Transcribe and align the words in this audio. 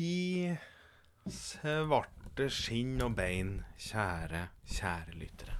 i 0.00 0.52
svarte 1.28 2.48
skinn 2.52 3.00
og 3.04 3.16
bein, 3.18 3.58
kjære, 3.80 4.46
kjære 4.72 5.18
lyttere. 5.20 5.58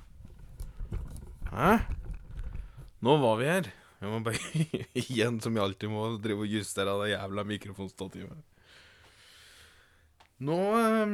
Hæ? 1.52 1.72
Nå 3.02 3.16
var 3.20 3.38
vi 3.40 3.48
her. 3.50 3.70
Jeg 4.02 4.10
må 4.10 4.18
bare 4.24 4.64
igjen, 5.04 5.38
som 5.42 5.54
jeg 5.54 5.62
alltid 5.62 5.92
må, 5.92 6.06
drive 6.22 6.46
og 6.46 6.50
justere 6.50 6.94
det 7.04 7.12
jævla 7.12 7.44
mikrofonstativet. 7.46 8.40
Nå 10.42 10.58
eh, 10.80 11.12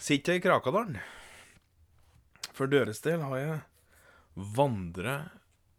sitter 0.00 0.36
jeg 0.36 0.40
i 0.40 0.46
Krakadalen. 0.46 1.00
For 2.56 2.70
deres 2.72 3.02
del 3.04 3.20
har 3.20 3.36
jeg 3.36 3.58
vandra 4.56 5.16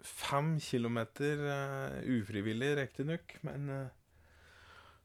fem 0.05 0.57
kilometer 0.61 1.41
eh, 1.41 2.11
ufrivillig, 2.19 2.75
riktignok, 2.77 3.37
men 3.47 3.71
eh, 3.73 3.95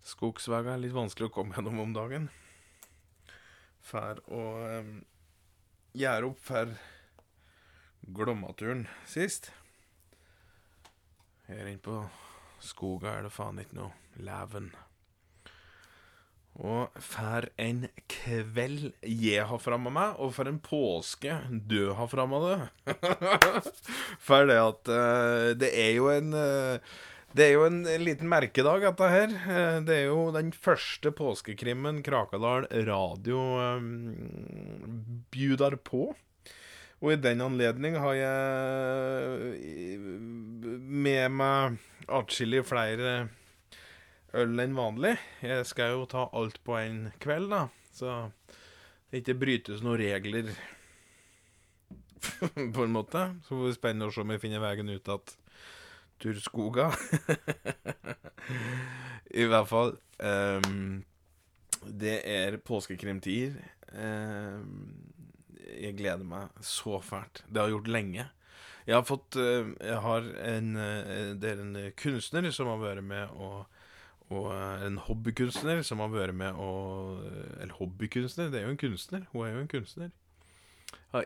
skogsveier 0.06 0.74
er 0.74 0.82
litt 0.82 0.94
vanskelig 0.96 1.30
å 1.30 1.34
komme 1.34 1.56
gjennom 1.56 1.80
om 1.84 1.94
dagen. 1.96 2.28
For 3.82 4.20
å 4.30 4.44
um, 4.82 4.94
gjøre 5.98 6.30
opp 6.30 6.44
for 6.46 6.76
Glommaturen 8.02 8.86
sist. 9.06 9.52
Her 11.46 11.66
inne 11.66 11.82
på 11.82 12.00
skoga 12.62 13.18
er 13.18 13.26
det 13.26 13.34
faen 13.34 13.60
ikke 13.62 13.78
noe 13.78 14.22
leven. 14.22 14.72
Og 16.60 16.92
for 17.00 17.46
en 17.62 17.86
kveld 18.12 18.90
jeg 19.08 19.46
har 19.48 19.62
framme 19.62 19.92
meg, 19.94 20.18
og 20.20 20.34
for 20.36 20.50
en 20.50 20.58
påske 20.60 21.38
du 21.48 21.94
har 21.96 22.10
framme 22.12 22.42
deg. 22.44 22.66
for 24.26 24.50
det 24.50 24.58
at 24.60 24.92
uh, 24.92 25.48
det 25.56 25.72
er 25.72 25.94
jo 25.96 26.10
en 26.12 26.36
eh, 26.36 26.92
Det 27.32 27.46
er 27.46 27.54
jo 27.54 27.62
en 27.64 27.80
liten 28.04 28.28
merkedag, 28.28 28.82
dette 28.84 29.06
her. 29.08 29.30
Eh, 29.32 29.78
det 29.88 29.94
er 30.02 30.10
jo 30.10 30.26
den 30.34 30.50
første 30.52 31.08
påskekrimmen 31.16 32.02
Krakadal 32.04 32.66
Radio 32.84 33.40
um, 33.80 34.12
bjuder 35.32 35.78
på. 35.80 36.10
Og 37.00 37.14
i 37.14 37.16
den 37.16 37.40
anledning 37.40 37.96
har 37.96 38.18
jeg 38.18 39.96
med 40.76 41.32
meg 41.32 41.80
atskillig 42.12 42.66
flere 42.68 43.14
øl 44.36 44.60
enn 44.60 44.76
vanlig. 44.76 45.16
Jeg 45.40 45.64
skal 45.72 45.96
jo 45.96 46.04
ta 46.12 46.28
alt 46.36 46.60
på 46.68 46.76
en 46.82 47.06
kveld, 47.22 47.48
da, 47.48 47.64
så 47.96 48.20
det 49.08 49.24
ikke 49.24 49.40
brytes 49.40 49.80
noen 49.80 50.02
regler, 50.04 50.52
på 52.76 52.84
en 52.84 52.92
måte. 52.92 53.30
Så 53.48 53.56
får 53.56 53.70
vi 53.70 53.78
spenne 53.80 54.04
og 54.04 54.12
se 54.12 54.20
om 54.20 54.36
vi 54.36 54.42
finner 54.44 54.62
veien 54.62 54.92
ut 54.92 55.16
at 55.16 55.38
Turskoga. 56.22 56.90
I 59.42 59.48
hvert 59.50 59.70
fall. 59.70 59.96
Um, 60.22 61.02
det 61.82 62.20
er 62.28 62.60
påskekrimtider. 62.62 63.58
Um, 63.92 64.94
jeg 65.72 65.96
gleder 65.98 66.24
meg 66.26 66.64
så 66.64 67.00
fælt. 67.02 67.42
Det 67.48 67.58
har 67.60 67.70
jeg 67.70 67.78
gjort 67.78 67.92
lenge. 67.98 68.28
Jeg 68.82 68.96
har 68.96 69.04
fått 69.06 69.36
Jeg 69.38 69.98
har 70.02 70.24
en 70.42 70.72
Det 71.38 71.50
er 71.52 71.60
en 71.62 71.76
kunstner 71.94 72.48
som 72.50 72.66
har 72.66 72.80
vært 72.82 73.04
med 73.06 73.30
og 73.30 73.68
og 74.32 74.86
en 74.86 74.98
hobbykunstner 74.98 75.82
som 75.86 76.00
har 76.02 76.12
vært 76.12 76.36
med 76.36 76.58
og 76.60 77.22
Eller 77.60 77.74
hobbykunstner, 77.78 78.50
det 78.50 78.60
er 78.60 78.66
jo 78.66 78.74
en 78.74 78.80
kunstner. 78.80 79.26
Hun 79.32 79.46
er 79.46 79.52
jo 79.52 79.60
en 79.60 79.68
kunstner. 79.68 80.10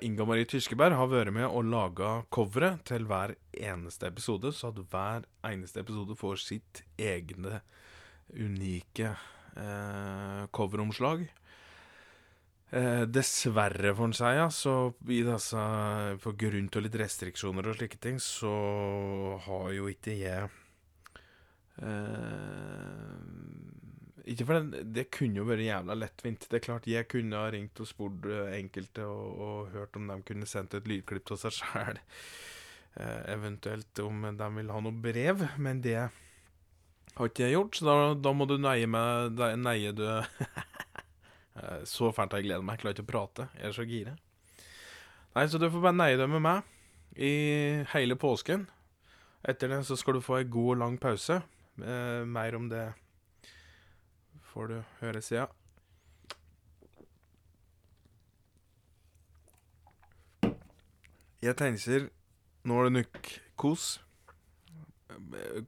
Inga 0.02 0.24
Marie 0.26 0.48
Tyskeberg 0.50 0.96
har 0.98 1.10
vært 1.12 1.30
med 1.34 1.46
og 1.46 1.68
laga 1.70 2.10
coveret 2.34 2.82
til 2.88 3.06
hver 3.06 3.36
eneste 3.54 4.08
episode, 4.10 4.50
så 4.50 4.72
at 4.72 4.80
hver 4.90 5.26
eneste 5.46 5.84
episode 5.84 6.16
får 6.18 6.40
sitt 6.42 6.82
egne 6.98 7.60
unike 8.34 9.12
eh, 9.54 10.42
coveromslag. 10.50 11.22
Eh, 12.74 13.04
dessverre, 13.06 13.94
får 13.94 14.10
en 14.10 14.16
si, 14.18 14.30
ja, 14.34 14.48
så 14.50 14.72
i 15.06 15.20
disse 15.22 15.66
På 16.18 16.32
grunn 16.34 16.66
av 16.66 16.82
litt 16.82 16.96
restriksjoner 16.98 17.70
og 17.70 17.78
slike 17.78 18.00
ting, 18.02 18.18
så 18.18 18.50
har 19.46 19.68
jo 19.76 19.86
ikke 19.92 20.16
jeg 20.18 20.50
eh, 21.78 23.14
Ikke 24.26 24.46
for 24.48 24.58
det, 24.58 24.82
det 24.90 25.06
kunne 25.14 25.38
jo 25.38 25.46
vært 25.46 25.62
jævla 25.62 25.94
lettvint. 25.94 26.48
Det 26.50 26.58
er 26.58 26.64
klart, 26.64 26.88
jeg 26.90 27.06
kunne 27.10 27.38
ha 27.38 27.50
ringt 27.54 27.78
og 27.82 27.86
spurt 27.86 28.26
eh, 28.26 28.56
enkelte 28.58 29.06
og, 29.06 29.40
og 29.46 29.72
hørt 29.76 29.98
om 29.98 30.08
de 30.10 30.16
kunne 30.26 30.48
sendt 30.50 30.74
et 30.74 30.88
lydklipp 30.90 31.30
av 31.36 31.42
seg 31.44 31.58
sjæl. 31.60 32.02
Eh, 32.96 33.26
eventuelt 33.28 33.98
om 34.00 34.22
de 34.38 34.46
vil 34.54 34.70
ha 34.72 34.78
noe 34.80 34.96
brev, 35.04 35.42
men 35.60 35.82
det 35.84 35.98
har 36.00 37.28
ikke 37.28 37.42
jeg 37.42 37.52
gjort, 37.52 37.76
så 37.76 37.84
da, 37.84 37.96
da 38.24 38.30
må 38.32 38.46
du 38.48 38.54
neie 38.56 38.88
meg 38.88 39.36
Neie 39.60 39.92
du 39.92 40.06
Eh, 41.56 41.82
Så 41.88 42.08
fælt 42.16 42.34
jeg 42.36 42.46
gleder 42.46 42.64
meg. 42.64 42.76
Jeg 42.76 42.82
klarer 42.84 42.96
ikke 42.96 43.04
å 43.06 43.10
prate. 43.10 43.48
Jeg 43.56 43.68
er 43.68 43.76
så 43.76 43.84
gira. 43.88 44.14
Nei, 45.36 45.44
så 45.48 45.60
du 45.60 45.68
får 45.68 45.84
bare 45.84 45.96
neie 45.96 46.18
deg 46.20 46.32
med 46.32 46.44
meg 46.44 47.20
i 47.20 47.32
hele 47.92 48.16
påsken. 48.20 48.66
Etter 49.46 49.72
det 49.72 49.82
så 49.88 49.96
skal 49.96 50.18
du 50.18 50.24
få 50.24 50.40
ei 50.40 50.48
god 50.48 50.72
og 50.74 50.80
lang 50.82 50.96
pause. 51.00 51.38
Eh, 51.80 52.22
mer 52.28 52.56
om 52.56 52.68
det 52.72 52.86
får 54.56 54.68
du 54.72 54.76
høre 55.02 55.20
sida. 55.20 55.46
Jeg 61.44 61.52
tenker 61.60 62.06
nå 62.64 62.78
er 62.80 62.86
det 62.88 62.92
nok 62.94 63.28
kos. 63.60 63.84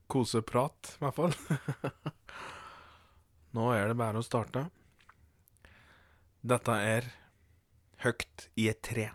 Koseprat, 0.08 0.94
i 0.96 1.02
hvert 1.04 1.18
fall. 1.18 1.36
nå 3.58 3.66
er 3.76 3.90
det 3.90 3.98
bare 4.00 4.22
å 4.22 4.24
starte. 4.24 4.64
Dette 6.40 6.76
er 6.80 7.10
Høgt 7.98 8.44
i 8.54 8.68
et 8.70 8.78
tre. 8.86 9.08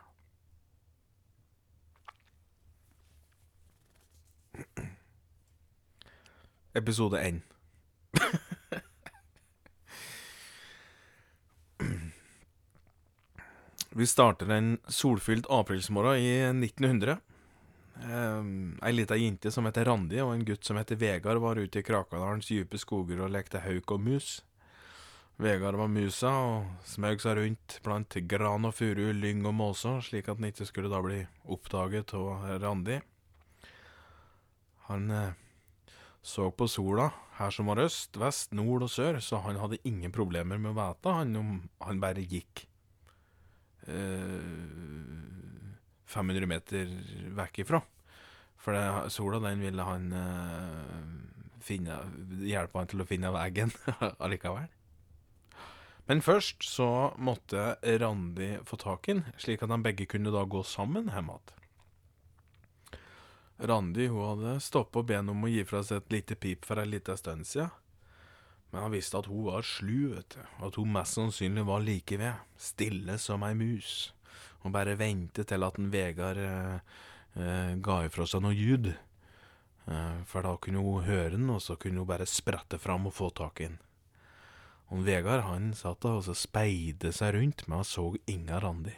Episode 6.75 7.23
én. 7.23 7.39
Vi 13.95 14.07
starter 14.07 14.49
en 14.49 14.77
solfylt 14.87 15.45
aprilsmorgen 15.49 16.17
i 16.17 16.65
1900. 16.65 17.17
Um, 18.09 18.79
ei 18.81 18.93
lita 18.93 19.15
jente 19.15 19.51
som 19.53 19.67
heter 19.69 19.85
Randi, 19.85 20.17
og 20.23 20.31
en 20.33 20.45
gutt 20.47 20.65
som 20.65 20.79
heter 20.79 20.97
Vegard, 20.97 21.37
var 21.43 21.61
ute 21.61 21.83
i 21.83 21.85
Krakadalens 21.85 22.49
dype 22.49 22.79
skoger 22.81 23.21
og 23.21 23.29
lekte 23.35 23.61
hauk 23.61 23.93
og 23.93 24.01
mus. 24.01 24.31
Vegard 25.37 25.77
var 25.77 25.93
musa 25.93 26.33
og 26.33 26.89
smøg 26.89 27.21
seg 27.21 27.37
rundt 27.37 27.77
blant 27.85 28.17
gran 28.33 28.65
og 28.65 28.73
furu, 28.79 29.11
lyng 29.13 29.45
og 29.45 29.53
måser, 29.61 30.01
slik 30.01 30.25
at 30.25 30.41
han 30.41 30.49
ikke 30.49 30.69
skulle 30.71 30.89
da 30.89 31.05
bli 31.05 31.21
oppdaget 31.53 32.17
av 32.17 32.49
Randi. 32.65 32.97
Han 34.89 35.09
eh, 35.13 35.39
så 36.25 36.49
på 36.49 36.65
sola, 36.65 37.11
her 37.37 37.53
som 37.53 37.69
var 37.69 37.85
øst, 37.85 38.17
vest, 38.17 38.57
nord 38.57 38.89
og 38.89 38.93
sør, 38.97 39.21
så 39.21 39.45
han 39.45 39.61
hadde 39.61 39.83
ingen 39.85 40.13
problemer 40.13 40.57
med 40.57 40.73
å 40.73 40.79
vite 40.81 41.17
han 41.21 41.37
om 41.37 41.57
han 41.85 42.01
bare 42.01 42.25
gikk 42.25 42.65
500 46.13 46.47
meter 46.49 46.93
vekk 47.37 47.59
ifra. 47.65 47.81
For 48.63 48.75
det, 48.75 49.11
sola, 49.11 49.41
den 49.43 49.59
ville 49.59 49.83
han 49.83 50.13
eh, 50.15 51.01
finne, 51.63 51.97
hjelpe 52.47 52.79
han 52.79 52.87
til 52.91 53.03
å 53.03 53.07
finne 53.07 53.33
veien 53.35 53.73
allikevel. 54.23 54.69
Men 56.07 56.23
først 56.23 56.63
så 56.67 57.13
måtte 57.17 57.75
Randi 57.99 58.57
få 58.67 58.79
tak 58.79 59.07
i 59.07 59.13
den, 59.15 59.25
slik 59.39 59.63
at 59.63 59.71
de 59.71 59.79
begge 59.83 60.07
kunne 60.11 60.33
da 60.35 60.43
gå 60.43 60.63
sammen 60.67 61.11
hjem 61.11 61.31
igjen. 61.31 61.59
Randi 63.63 64.09
hun 64.11 64.25
hadde 64.25 64.57
stoppa 64.63 64.99
og 64.99 65.07
bedt 65.07 65.31
om 65.31 65.45
å 65.45 65.51
gi 65.51 65.63
fra 65.67 65.83
seg 65.85 66.01
et 66.01 66.15
lite 66.17 66.35
pip 66.35 66.65
for 66.67 66.81
ei 66.81 66.89
lita 66.89 67.15
stund 67.19 67.47
siden. 67.47 67.71
Men 68.73 68.87
han 68.87 68.93
visste 68.95 69.19
at 69.21 69.29
hun 69.29 69.45
var 69.45 69.61
slu, 69.61 70.15
vet 70.15 70.33
du, 70.33 70.41
at 70.65 70.77
hun 70.81 70.93
mest 70.95 71.19
sannsynlig 71.19 71.61
var 71.67 71.83
like 71.85 72.17
ved, 72.17 72.39
stille 72.57 73.19
som 73.21 73.45
ei 73.45 73.53
mus, 73.53 74.09
og 74.65 74.73
bare 74.73 74.95
ventet 74.97 75.51
til 75.51 75.65
at 75.67 75.77
en 75.77 75.91
Vegard 75.93 76.39
eh, 76.41 76.79
eh, 77.37 77.75
ga 77.85 77.99
ifra 78.07 78.25
seg 78.25 78.41
noe 78.41 78.57
lyd. 78.57 78.89
Eh, 79.85 80.23
for 80.25 80.41
da 80.41 80.55
kunne 80.57 80.81
hun 80.81 81.05
høre 81.05 81.35
den, 81.35 81.51
og 81.53 81.61
så 81.61 81.77
kunne 81.77 82.01
hun 82.01 82.09
bare 82.09 82.25
sprette 82.25 82.79
fram 82.81 83.05
og 83.11 83.13
få 83.13 83.29
tak 83.37 83.61
i 83.61 83.69
den. 83.69 83.77
Og 84.89 85.05
Vegard 85.05 85.45
han 85.45 85.69
satt 85.77 86.01
da 86.01 86.15
og 86.17 86.25
så 86.25 86.33
speide 86.37 87.13
seg 87.13 87.35
rundt, 87.37 87.67
men 87.67 87.83
han 87.83 87.87
så 87.91 88.07
inga 88.25 88.57
Randi. 88.63 88.95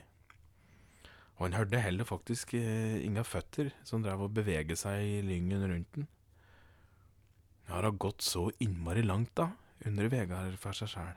Og 1.35 1.49
han 1.49 1.59
hørte 1.59 1.83
heller 1.83 2.07
faktisk 2.07 2.55
eh, 2.55 3.03
inga 3.03 3.27
føtter 3.27 3.73
som 3.83 4.07
drev 4.07 4.23
og 4.29 4.39
beveget 4.39 4.79
seg 4.79 5.03
i 5.03 5.19
lyngen 5.25 5.67
rundt 5.67 5.99
den. 5.99 6.07
Har 7.67 7.83
hun 7.83 7.99
gått 7.99 8.23
så 8.23 8.47
innmari 8.63 9.03
langt, 9.03 9.35
da? 9.35 9.51
Undrer 9.83 10.11
Vegard 10.13 10.57
for 10.61 10.77
seg 10.77 10.93
sjæl. 10.93 11.15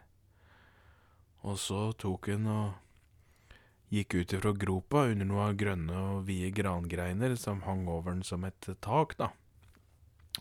Og 1.46 1.58
så 1.62 1.92
tok 2.00 2.30
hun 2.32 2.48
og 2.50 3.92
gikk 3.94 4.18
ut 4.18 4.34
ifra 4.36 4.52
gropa 4.52 5.04
under 5.12 5.28
noen 5.28 5.58
grønne 5.58 6.00
og 6.12 6.24
vide 6.28 6.50
grangreiner 6.56 7.36
som 7.40 7.62
hang 7.64 7.86
over 7.88 8.12
den 8.12 8.24
som 8.26 8.44
et 8.44 8.68
tak, 8.84 9.14
da. 9.20 9.30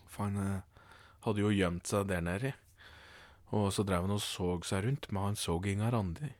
For 0.06 0.26
han 0.26 0.40
eh, 0.42 0.82
hadde 1.24 1.44
jo 1.44 1.54
gjemt 1.54 1.88
seg 1.88 2.10
der 2.10 2.24
nede. 2.24 2.52
Og 3.56 3.70
så 3.72 3.84
drev 3.86 4.04
han 4.04 4.12
og 4.18 4.20
så 4.20 4.58
seg 4.68 4.84
rundt, 4.84 5.08
men 5.12 5.30
han 5.30 5.40
så 5.40 5.56
inga 5.64 5.88
Randi. 5.94 6.34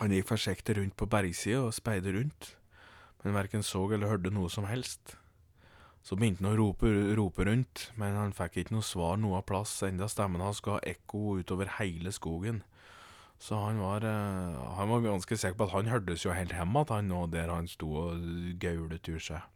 Han 0.00 0.10
gikk 0.10 0.26
forsiktig 0.26 0.74
rundt 0.80 0.96
på 0.98 1.06
bergsida 1.06 1.60
og 1.68 1.76
speide 1.76 2.16
rundt, 2.16 2.56
men 3.22 3.36
verken 3.36 3.62
så 3.62 3.84
eller 3.94 4.10
hørte 4.10 4.32
noe 4.34 4.50
som 4.50 4.66
helst. 4.66 5.14
Så 6.04 6.18
begynte 6.20 6.44
han 6.44 6.52
å 6.52 6.58
rope, 6.58 6.90
rope 7.16 7.46
rundt, 7.48 7.88
men 7.96 8.18
han 8.18 8.34
fikk 8.36 8.58
ikke 8.60 8.76
noe 8.76 8.84
svar 8.84 9.16
noe 9.16 9.38
av 9.40 9.46
plass, 9.48 9.72
enda 9.86 10.04
stemmen 10.12 10.44
hans 10.44 10.60
ga 10.64 10.76
ekko 10.84 11.38
utover 11.40 11.70
hele 11.78 12.12
skogen. 12.12 12.60
Så 13.40 13.56
han 13.56 13.80
var, 13.80 14.04
eh, 14.04 14.60
han 14.76 14.88
var 14.92 15.00
ganske 15.00 15.36
sikker 15.36 15.56
på 15.56 15.64
at 15.64 15.74
han 15.78 15.88
hørtes 15.88 16.26
jo 16.26 16.36
helt 16.36 16.52
hjemme 16.52 16.84
igjen, 16.84 16.92
han 16.92 17.08
nå 17.08 17.24
der 17.32 17.48
han 17.52 17.68
sto 17.68 17.88
og 18.02 18.28
gaulet 18.60 19.08
ur 19.08 19.18
seg. 19.18 19.48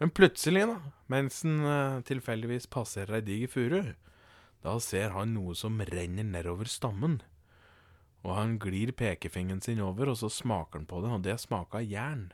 Men 0.00 0.12
plutselig, 0.12 0.66
da, 0.68 0.80
mens 1.12 1.42
han 1.44 1.60
eh, 1.64 2.00
tilfeldigvis 2.08 2.68
passerer 2.72 3.20
ei 3.20 3.24
diger 3.24 3.52
furu, 3.52 3.94
da 4.64 4.78
ser 4.80 5.12
han 5.14 5.36
noe 5.36 5.54
som 5.54 5.80
renner 5.80 6.24
nedover 6.24 6.68
stammen. 6.68 7.20
Og 8.24 8.34
han 8.34 8.56
glir 8.58 8.90
pekefingeren 8.96 9.60
sin 9.62 9.84
over, 9.84 10.10
og 10.10 10.18
så 10.20 10.32
smaker 10.32 10.80
han 10.80 10.88
på 10.90 11.04
det, 11.04 11.12
og 11.12 11.22
det 11.28 11.38
smaker 11.44 11.84
jern. 11.84 12.30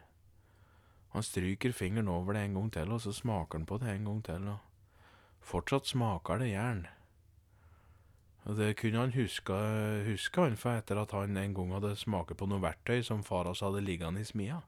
Han 1.13 1.25
stryker 1.25 1.75
fingeren 1.77 2.09
over 2.09 2.33
det 2.33 2.47
en 2.47 2.57
gang 2.57 2.73
til, 2.73 2.93
og 2.93 3.01
så 3.05 3.13
smaker 3.13 3.61
han 3.61 3.69
på 3.69 3.79
det 3.83 3.93
en 3.93 4.09
gang 4.09 4.21
til, 4.25 4.49
og 4.49 5.45
fortsatt 5.45 5.91
smaker 5.91 6.41
det 6.41 6.53
jern. 6.55 6.87
Og 8.49 8.57
det 8.59 8.73
kunne 8.81 8.99
han 9.05 9.15
huske, 9.15 9.55
huske 10.09 10.43
han 10.43 10.57
for 10.59 10.81
etter 10.81 10.99
at 10.99 11.13
han 11.15 11.37
en 11.39 11.55
gang 11.55 11.75
hadde 11.77 11.95
smaket 12.01 12.41
på 12.41 12.49
noe 12.51 12.63
verktøy 12.65 13.05
som 13.07 13.23
far 13.27 13.47
hans 13.47 13.63
hadde 13.63 13.85
liggende 13.85 14.25
i 14.25 14.27
smia. 14.27 14.63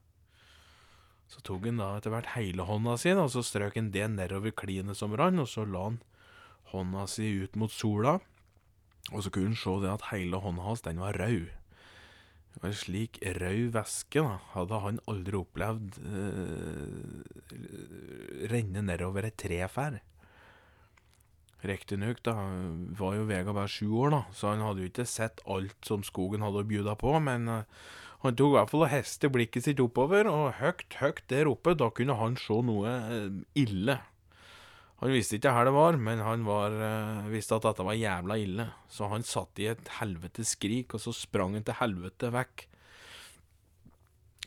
Så 1.33 1.41
tok 1.43 1.65
han 1.67 1.81
da 1.81 1.95
etter 1.97 2.13
hvert 2.13 2.35
hele 2.37 2.69
hånda 2.69 2.99
si, 3.01 3.11
og 3.17 3.33
så 3.33 3.43
strøk 3.43 3.81
han 3.81 3.91
det 3.95 4.07
nedover 4.13 4.55
klinet 4.55 5.01
som 5.01 5.17
rann, 5.17 5.41
og 5.43 5.49
så 5.51 5.65
la 5.67 5.89
han 5.89 5.99
hånda 6.75 7.09
si 7.11 7.33
ut 7.41 7.57
mot 7.59 7.73
sola, 7.73 8.19
og 9.11 9.25
så 9.25 9.33
kunne 9.33 9.55
han 9.55 9.59
se 9.59 9.79
det 9.83 9.91
at 9.91 10.09
hele 10.13 10.39
hånda 10.45 10.69
hans, 10.69 10.85
den 10.85 11.01
var 11.03 11.17
rød. 11.19 11.49
En 12.63 12.75
slik 12.77 13.19
rød 13.41 13.73
væske 13.75 14.23
da, 14.23 14.39
hadde 14.55 14.79
han 14.85 15.01
aldri 15.11 15.37
opplevd 15.41 15.99
eh, 16.07 17.25
renne 18.53 18.85
nedover 18.87 19.27
et 19.27 19.37
tre 19.41 19.59
før. 19.69 19.99
Riktignok, 21.65 22.21
var 22.99 23.15
jo 23.17 23.25
Vega 23.25 23.53
bare 23.57 23.71
sju 23.73 23.89
år, 24.05 24.11
da, 24.13 24.23
så 24.37 24.53
han 24.53 24.65
hadde 24.65 24.85
jo 24.85 24.91
ikke 24.91 25.07
sett 25.09 25.41
alt 25.49 25.79
som 25.87 26.05
skogen 26.05 26.45
hadde 26.45 26.61
å 26.61 26.69
bjuda 26.69 26.95
på, 27.01 27.15
men 27.25 27.49
eh, 27.49 27.65
han 28.25 28.37
tok 28.37 28.53
i 28.53 28.57
hvert 28.59 28.73
fall 28.73 28.87
og 28.87 28.93
heste 28.93 29.29
blikket 29.33 29.67
sitt 29.67 29.81
oppover, 29.85 30.29
og 30.31 30.61
høyt, 30.61 30.87
høyt 31.01 31.25
der 31.33 31.51
oppe, 31.51 31.75
da 31.77 31.91
kunne 31.93 32.17
han 32.21 32.37
se 32.41 32.57
noe 32.69 32.93
eh, 33.01 33.31
ille. 33.65 33.99
Han 35.03 35.11
visste 35.13 35.37
ikke 35.37 35.53
hva 35.53 35.65
det 35.67 35.75
var, 35.75 35.99
men 36.01 36.23
han 36.23 36.45
var, 36.47 36.73
øh, 36.73 37.33
visste 37.33 37.57
at 37.59 37.67
dette 37.67 37.85
var 37.85 37.99
jævla 37.99 38.37
ille. 38.41 38.69
Så 38.89 39.11
han 39.11 39.27
satt 39.27 39.59
i 39.61 39.69
et 39.73 39.91
helvetes 39.99 40.55
skrik, 40.55 40.95
og 40.95 41.03
så 41.03 41.13
sprang 41.13 41.59
han 41.59 41.67
til 41.67 41.81
helvete 41.81 42.31
vekk. 42.35 42.67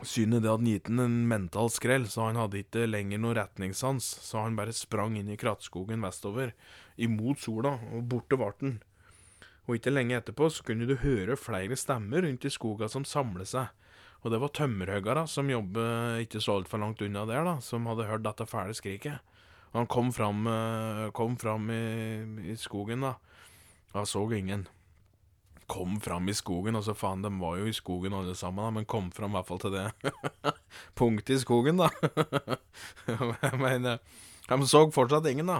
Synet 0.05 0.43
det 0.45 0.51
hadde 0.51 0.69
gitt 0.69 0.89
han 0.91 1.01
en 1.01 1.21
mental 1.29 1.71
skrell, 1.73 2.05
så 2.09 2.27
han 2.27 2.37
hadde 2.37 2.61
ikke 2.61 2.85
lenger 2.85 3.21
noe 3.21 3.33
retningssans, 3.37 4.05
så 4.21 4.43
han 4.45 4.57
bare 4.57 4.75
sprang 4.77 5.17
inn 5.17 5.31
i 5.33 5.39
krattskogen 5.41 6.05
vestover, 6.05 6.53
imot 7.01 7.41
sola, 7.41 7.75
og 7.93 8.05
borte 8.11 8.37
ble 8.37 8.51
han. 8.61 8.77
Og 9.67 9.79
ikke 9.79 9.91
lenge 9.91 10.15
etterpå 10.15 10.47
så 10.53 10.63
kunne 10.63 10.87
du 10.87 10.95
høre 11.01 11.35
flere 11.35 11.75
stemmer 11.75 12.23
rundt 12.23 12.45
i 12.47 12.53
skoga 12.53 12.87
som 12.89 13.03
samlet 13.05 13.49
seg. 13.51 13.73
Og 14.23 14.31
det 14.31 14.39
var 14.41 14.53
tømmerhoggere 14.55 15.25
som 15.29 15.49
jobber 15.51 16.21
ikke 16.23 16.41
så 16.41 16.57
altfor 16.57 16.81
langt 16.81 17.01
unna 17.03 17.25
der, 17.27 17.43
da, 17.45 17.57
som 17.61 17.89
hadde 17.89 18.07
hørt 18.07 18.25
dette 18.25 18.47
fæle 18.49 18.77
skriket. 18.77 19.19
Han 19.77 19.87
kom 19.87 20.13
fram, 20.13 20.47
eh, 20.47 21.11
kom 21.11 21.37
fram 21.37 21.69
i, 21.69 22.51
i, 22.51 22.57
skogen, 22.57 23.01
da. 23.01 23.15
Han 23.93 24.05
så 24.05 24.33
ingen. 24.33 24.67
Kom 25.65 25.99
fram 26.01 26.29
i 26.29 26.33
skogen, 26.33 26.75
og 26.75 26.83
så 26.83 26.95
faen, 26.97 27.21
de 27.21 27.29
var 27.37 27.59
jo 27.59 27.67
i 27.69 27.73
skogen 27.73 28.15
alle 28.17 28.33
sammen, 28.35 28.63
da, 28.63 28.71
men 28.73 28.87
kom 28.89 29.11
fram 29.13 29.35
i 29.35 29.37
hvert 29.37 29.45
fall 29.51 29.61
til 29.61 29.75
det 29.75 29.91
punktet 30.97 31.35
i 31.35 31.37
skogen, 31.43 31.77
da. 31.77 31.91
men 33.05 33.61
mener, 33.61 34.01
de 34.47 34.57
så 34.65 34.81
fortsatt 34.89 35.29
ingen, 35.29 35.53
da. 35.53 35.59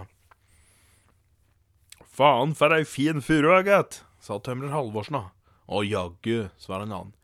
Faen 2.17 2.57
for 2.57 2.74
ei 2.74 2.89
fin 2.89 3.21
furu, 3.21 3.51
gitt, 3.69 4.01
sa 4.17 4.41
tømrer 4.41 4.74
Halvorsen, 4.74 5.19
da. 5.19 5.53
Å 5.69 5.86
jaggu, 5.86 6.47
svarer 6.57 6.89
en 6.89 6.97
annen. 7.03 7.15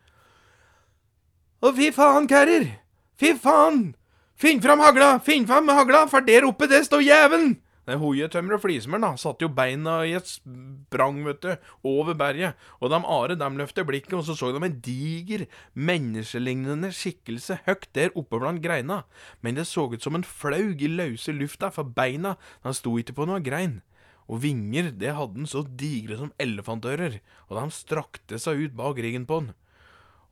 Å, 1.65 1.73
fy 1.73 1.89
faen, 1.97 2.29
karer! 2.29 2.69
Fy 3.17 3.33
faen! 3.41 3.95
Finn 4.43 4.59
fram 4.59 4.81
hagla! 4.83 5.21
Finn 5.23 5.45
fram 5.47 5.69
hagla, 5.71 6.01
for 6.12 6.25
der 6.27 6.43
oppe, 6.43 6.67
det 6.67 6.81
står 6.83 7.00
jævelen! 7.05 7.53
Det 7.88 7.95
hoietømmeret 8.01 8.57
og 8.57 8.63
flismeren 8.65 9.05
da, 9.05 9.12
satte 9.15 9.45
jo 9.45 9.50
beina 9.55 9.93
i 10.03 10.12
et 10.17 10.27
sprang, 10.27 11.21
vet 11.23 11.39
du, 11.45 11.69
over 11.88 12.12
berget, 12.19 12.59
og 12.83 12.91
de 12.91 13.00
are 13.15 13.38
dem 13.39 13.55
løftet 13.62 13.88
blikket, 13.88 14.17
og 14.19 14.25
så 14.27 14.35
så 14.35 14.51
de 14.51 14.59
en 14.67 14.75
diger, 14.83 15.45
menneskelignende 15.79 16.91
skikkelse 16.91 17.62
høyt 17.69 17.88
der 17.95 18.12
oppe 18.19 18.41
blant 18.43 18.59
greina, 18.65 19.05
men 19.39 19.55
det 19.55 19.63
så 19.71 19.88
ut 19.93 20.03
som 20.03 20.19
en 20.19 20.27
flaug 20.27 20.83
i 20.83 20.91
løse 20.91 21.31
lufta, 21.31 21.71
for 21.71 21.88
beina, 21.88 22.35
de 22.67 22.75
sto 22.75 22.97
ikke 23.00 23.15
på 23.15 23.31
noe 23.31 23.39
grein. 23.39 23.79
Og 24.27 24.43
vinger, 24.43 24.91
det 24.91 25.15
hadde 25.15 25.39
den 25.39 25.47
så 25.47 25.63
digre 25.63 26.19
som 26.19 26.35
elefantører, 26.35 27.21
og 27.47 27.62
de 27.62 27.79
strakte 27.79 28.43
seg 28.43 28.67
ut 28.67 28.75
bak 28.75 29.00
ryggen 29.00 29.23
på 29.23 29.39
den. 29.39 29.53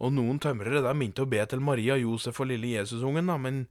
Og 0.01 0.13
noen 0.15 0.39
tømrere 0.41 0.81
de 0.81 0.91
begynte 0.97 1.21
å 1.21 1.29
be 1.29 1.41
til 1.45 1.61
Maria, 1.61 1.97
Josef 2.01 2.39
og 2.41 2.49
lille 2.49 2.73
Jesusungen, 2.73 3.29
da, 3.29 3.37
men, 3.37 3.65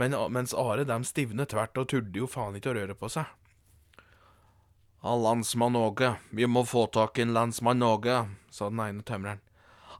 men, 0.00 0.16
mens 0.34 0.54
Are 0.58 0.86
dem 0.88 1.06
stivnet 1.06 1.52
tvert 1.52 1.78
og 1.78 1.86
turde 1.92 2.24
jo 2.24 2.26
faen 2.30 2.58
ikke 2.58 2.72
å 2.72 2.78
røre 2.80 2.96
på 2.98 3.10
seg. 3.12 3.28
Ja, 5.06 5.14
landsmann 5.14 5.78
Åge, 5.78 6.16
vi 6.34 6.48
må 6.50 6.64
få 6.66 6.88
tak 6.90 7.20
i 7.20 7.22
en 7.22 7.36
landsmann 7.36 7.84
Åge, 7.86 8.24
sa 8.50 8.70
den 8.72 8.82
ene 8.82 9.06
tømreren. 9.06 9.42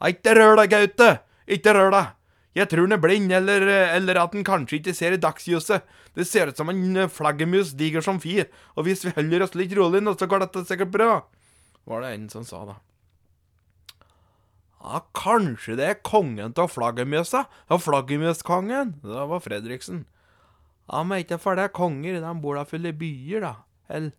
Ikke 0.02 0.34
rør 0.34 0.58
deg, 0.58 0.74
Gaute! 0.74 1.11
Ikke 1.46 1.76
rør 1.76 1.94
deg! 1.94 2.14
Jeg 2.56 2.70
tror 2.72 2.87
han 2.88 2.96
er 2.96 3.00
blind, 3.04 3.32
eller, 3.37 3.66
eller 3.92 4.18
at 4.18 4.34
han 4.34 4.44
kanskje 4.44 4.80
ikke 4.80 4.94
ser 4.96 5.14
i 5.14 5.20
dagslyset. 5.20 5.84
Det 6.16 6.24
ser 6.26 6.48
ut 6.50 6.58
som 6.58 6.72
en 6.72 7.02
flaggermus 7.12 7.74
diger 7.76 8.02
som 8.02 8.18
fi, 8.18 8.40
og 8.74 8.88
hvis 8.88 9.04
vi 9.04 9.12
holder 9.14 9.44
oss 9.44 9.54
litt 9.54 9.76
rolig 9.76 10.00
nå, 10.02 10.16
så 10.16 10.26
går 10.26 10.46
dette 10.46 10.64
sikkert 10.66 10.94
bra, 10.94 11.11
var 11.87 12.02
det 12.02 12.14
en 12.16 12.30
som 12.32 12.48
sa 12.48 12.64
da. 12.64 12.78
Ja, 14.87 15.01
kanskje 15.18 15.75
det 15.81 15.87
er 15.90 16.03
kongen 16.07 16.55
av 16.55 16.70
flaggermøsa? 16.70 17.46
Ja, 17.66 17.79
flaggermuskongen? 17.83 19.01
Det 19.03 19.25
var 19.33 19.42
Fredriksen. 19.42 20.05
Ja, 20.87 21.03
men 21.03 21.25
ikke 21.25 21.40
for 21.42 21.59
det 21.59 21.66
er 21.66 21.75
konger, 21.75 22.20
de 22.22 22.35
bor 22.42 22.55
da 22.55 22.62
fulle 22.68 22.94
byer, 22.94 23.42
da. 23.42 23.55
Eller 23.90 24.14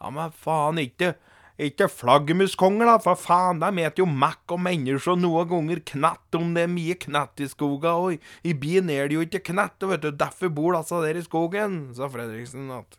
Ja, 0.00 0.08
men 0.10 0.32
faen, 0.32 0.80
ikke 0.80 1.14
ikke 1.60 1.90
flaggermuskonger, 1.92 2.88
da, 2.88 2.94
for 3.04 3.18
faen, 3.20 3.58
de 3.60 3.68
heter 3.82 4.00
jo 4.00 4.06
Mac 4.08 4.48
og 4.48 4.62
mennesker 4.64 5.18
noen 5.20 5.48
ganger 5.50 5.82
knatt 5.90 6.38
om 6.38 6.54
det 6.56 6.64
er 6.64 6.72
mye 6.72 6.96
knatt 7.02 7.42
i 7.44 7.48
skoga, 7.52 7.92
og 8.00 8.16
i 8.48 8.54
byen 8.56 8.88
er 8.92 9.10
det 9.10 9.18
jo 9.18 9.24
ikke 9.26 9.42
knatt, 9.50 9.76
vet 9.90 10.06
du, 10.06 10.08
derfor 10.16 10.48
bor 10.56 10.78
altså 10.78 11.02
der 11.04 11.20
i 11.20 11.24
skogen, 11.26 11.82
sa 11.96 12.08
Fredriksen 12.08 12.72
at 12.72 12.96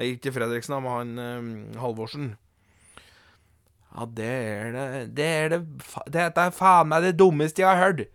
Ikke 0.00 0.32
Fredriksen, 0.34 0.74
men 0.82 0.90
han 0.90 1.22
eh, 1.22 1.78
Halvorsen. 1.78 2.32
Ja, 3.90 4.06
det 4.06 4.30
er 4.30 4.72
det 4.72 5.14
Det 5.16 5.26
er 5.26 5.52
det 5.52 5.60
Dette 6.14 6.46
er 6.46 6.54
faen 6.54 6.90
meg 6.90 7.02
det 7.08 7.16
dummeste 7.18 7.64
jeg 7.64 7.70
har 7.70 7.80
hørt. 7.80 8.06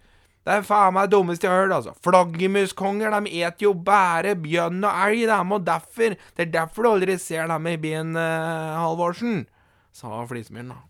Det 0.46 0.54
er 0.54 0.66
faen 0.66 0.94
meg 0.94 1.10
det 1.10 1.18
dummeste 1.18 1.48
jeg 1.48 1.52
har 1.52 1.66
hørt, 1.66 1.76
altså. 1.80 1.94
Flaggermuskonger, 2.06 3.16
de 3.26 3.44
et 3.44 3.62
jo 3.66 3.74
bare 3.74 4.36
bjørn 4.38 4.84
og 4.86 5.04
elg, 5.08 5.26
dem, 5.32 5.52
og 5.52 5.66
derfor 5.66 6.16
Det 6.16 6.48
er 6.48 6.52
derfor 6.54 6.84
du 6.84 6.92
aldri 6.92 7.18
ser 7.18 7.48
dem 7.50 7.68
i 7.68 7.78
byen, 7.78 8.16
eh, 8.16 8.76
Halvorsen, 8.80 9.48
sa 9.92 10.26
flismyren, 10.30 10.70
da. 10.76 10.82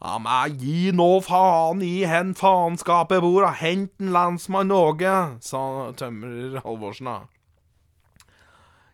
Ja, 0.00 0.16
men 0.18 0.56
gi 0.58 0.90
nå 0.96 1.20
faen 1.20 1.82
i 1.84 2.04
hen 2.08 2.34
faenskapet 2.34 3.20
bor, 3.20 3.44
og 3.44 3.58
hent 3.60 3.92
en 4.00 4.14
landsmann 4.16 4.72
Åge, 4.72 5.16
sa 5.44 5.92
tømrer 5.92 6.62
Halvorsen, 6.64 7.06
da. 7.06 7.18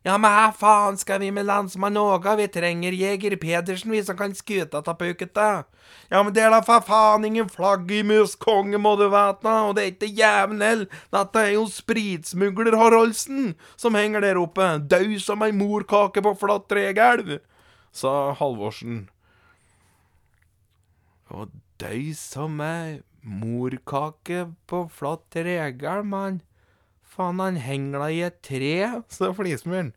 Ja, 0.07 0.15
men 0.23 0.31
hva 0.31 0.53
faen 0.55 0.95
skal 1.01 1.19
vi 1.19 1.33
med 1.35 1.49
landsmann 1.49 1.97
Åga? 1.99 2.37
Vi 2.39 2.45
trenger 2.55 2.95
jeger 2.95 3.35
Pedersen, 3.43 3.91
vi 3.91 4.05
som 4.07 4.15
kan 4.17 4.37
skute 4.39 4.79
ta 4.87 4.95
pukete. 4.95 5.47
Ja, 6.13 6.21
men 6.23 6.31
det 6.31 6.45
er 6.47 6.55
da 6.55 6.61
for 6.63 6.85
faen 6.87 7.27
ingen 7.27 7.49
flaggermuskonge, 7.51 8.79
må 8.79 8.95
du 9.01 9.09
vite, 9.11 9.51
og 9.67 9.75
det 9.75 9.83
er 9.83 9.91
ikke 9.91 10.13
jævnel. 10.15 10.87
Dette 11.11 11.43
er 11.43 11.53
jo 11.57 11.67
spritsmugler 11.75 12.79
Haraldsen 12.79 13.57
som 13.75 13.99
henger 13.99 14.23
der 14.23 14.39
oppe, 14.39 14.77
død 14.79 15.19
som 15.27 15.43
ei 15.43 15.51
morkake 15.51 16.23
på 16.23 16.37
flatt 16.39 16.71
tregelv, 16.71 17.41
sa 17.91 18.31
Halvorsen. 18.39 19.09
Og 21.35 21.51
død 21.83 22.15
som 22.15 22.63
ei 22.63 23.01
morkake 23.27 24.53
på 24.71 24.87
flatt 24.87 25.27
tregelv, 25.35 26.07
mann. 26.07 26.45
Faen, 27.17 27.41
han 27.41 27.57
henger 27.61 28.03
da 28.03 28.09
i 28.13 28.25
et 28.27 28.43
tre, 28.45 28.75
sa 29.13 29.31
flismyren. 29.37 29.95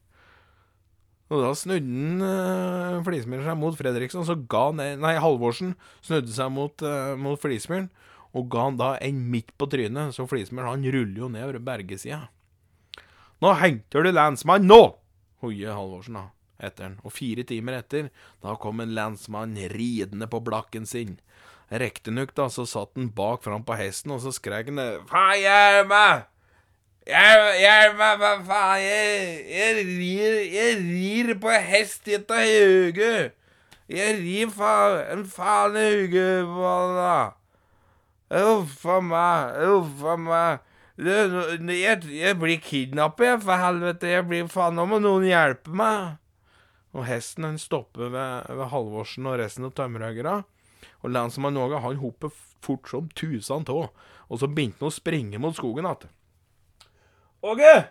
Og 1.29 1.43
da 1.43 1.49
snudde 1.53 2.25
uh, 2.25 3.01
flismyren 3.05 3.45
seg 3.45 3.58
mot 3.60 3.75
Fredriksen, 3.77 4.23
og 4.23 4.29
så 4.29 4.38
ga 4.49 4.69
han 4.71 4.79
Nei, 5.03 5.17
Halvorsen 5.21 5.75
snudde 6.01 6.34
seg 6.34 6.49
mot, 6.55 6.82
uh, 6.82 7.13
mot 7.19 7.38
flismyren, 7.41 7.89
og 8.34 8.47
ga 8.53 8.65
han 8.69 8.79
da 8.79 8.89
en 9.03 9.19
midt 9.29 9.51
på 9.60 9.67
trynet, 9.69 10.15
så 10.15 10.25
flismyren 10.29 10.71
han 10.71 10.88
ruller 10.95 11.21
jo 11.25 11.29
ned 11.34 11.45
over 11.45 11.60
bergesida. 11.67 12.23
Nå 13.43 13.53
henter 13.62 14.03
du 14.03 14.12
lensmann, 14.12 14.65
nå! 14.67 14.82
hoier 15.43 15.77
Halvorsen 15.77 16.17
da, 16.17 16.25
etter 16.58 16.88
han. 16.88 16.97
Og 17.05 17.13
fire 17.15 17.45
timer 17.47 17.77
etter, 17.77 18.10
da 18.43 18.58
kom 18.60 18.82
en 18.84 18.95
lensmann 18.95 19.53
ridende 19.75 20.27
på 20.32 20.41
blakken 20.43 20.89
sin. 20.89 21.19
Riktignok, 21.69 22.34
da, 22.36 22.49
så 22.49 22.65
satt 22.67 22.97
han 22.97 23.12
bak 23.15 23.45
fram 23.45 23.67
på 23.67 23.77
hesten, 23.79 24.15
og 24.15 24.23
så 24.23 24.34
skrek 24.36 24.71
han 24.71 24.82
Faen, 25.12 25.39
hjelp 25.43 25.93
meg! 25.93 26.27
Hjelp 27.10 27.98
meg, 27.98 28.19
hva 28.22 28.32
faen! 28.45 28.84
Jeg, 28.84 29.38
jeg, 29.50 29.86
rir, 29.88 30.36
jeg 30.54 30.76
rir 30.84 31.32
på 31.41 31.54
hest 31.72 32.06
hit 32.06 32.28
til 32.30 32.38
Hauge! 32.38 33.13
Jeg 33.89 34.17
rir 34.19 34.52
faen 34.54 35.00
en 35.15 35.24
faen 35.26 35.78
i 35.80 35.86
Hauge, 35.88 36.28
Uff 38.30 38.84
a 38.86 39.00
meg, 39.02 39.56
uff 39.65 40.04
a 40.06 40.15
meg. 40.22 40.60
Jeg, 41.02 42.04
jeg 42.13 42.36
blir 42.38 42.62
kidnappet, 42.62 43.26
jeg, 43.26 43.41
for 43.41 43.58
helvete. 43.58 44.12
Jeg 44.12 44.28
blir 44.30 44.52
faen 44.52 44.78
Nå 44.78 44.86
må 44.91 45.00
noen 45.02 45.26
hjelpe 45.26 45.74
meg. 45.74 46.19
Og 46.93 47.08
hesten 47.10 47.48
den 47.48 47.58
stopper 47.62 48.13
ved, 48.13 48.54
ved 48.54 48.69
Halvorsen 48.69 49.26
og 49.30 49.39
resten 49.41 49.65
av 49.65 49.74
tømmerhoggerne. 49.80 50.43
Og 51.02 51.15
lensmann 51.15 51.58
Åge 51.58 51.82
han 51.82 51.98
hopper 52.04 52.30
fort 52.62 52.89
som 52.91 53.10
tusen 53.17 53.65
tå, 53.65 53.82
og 54.30 54.41
så 54.41 54.50
begynte 54.52 54.84
han 54.84 54.91
å 54.91 54.93
springe 54.93 55.41
mot 55.41 55.58
skogen 55.58 55.89
igjen. 55.89 56.13
Åge! 57.41 57.88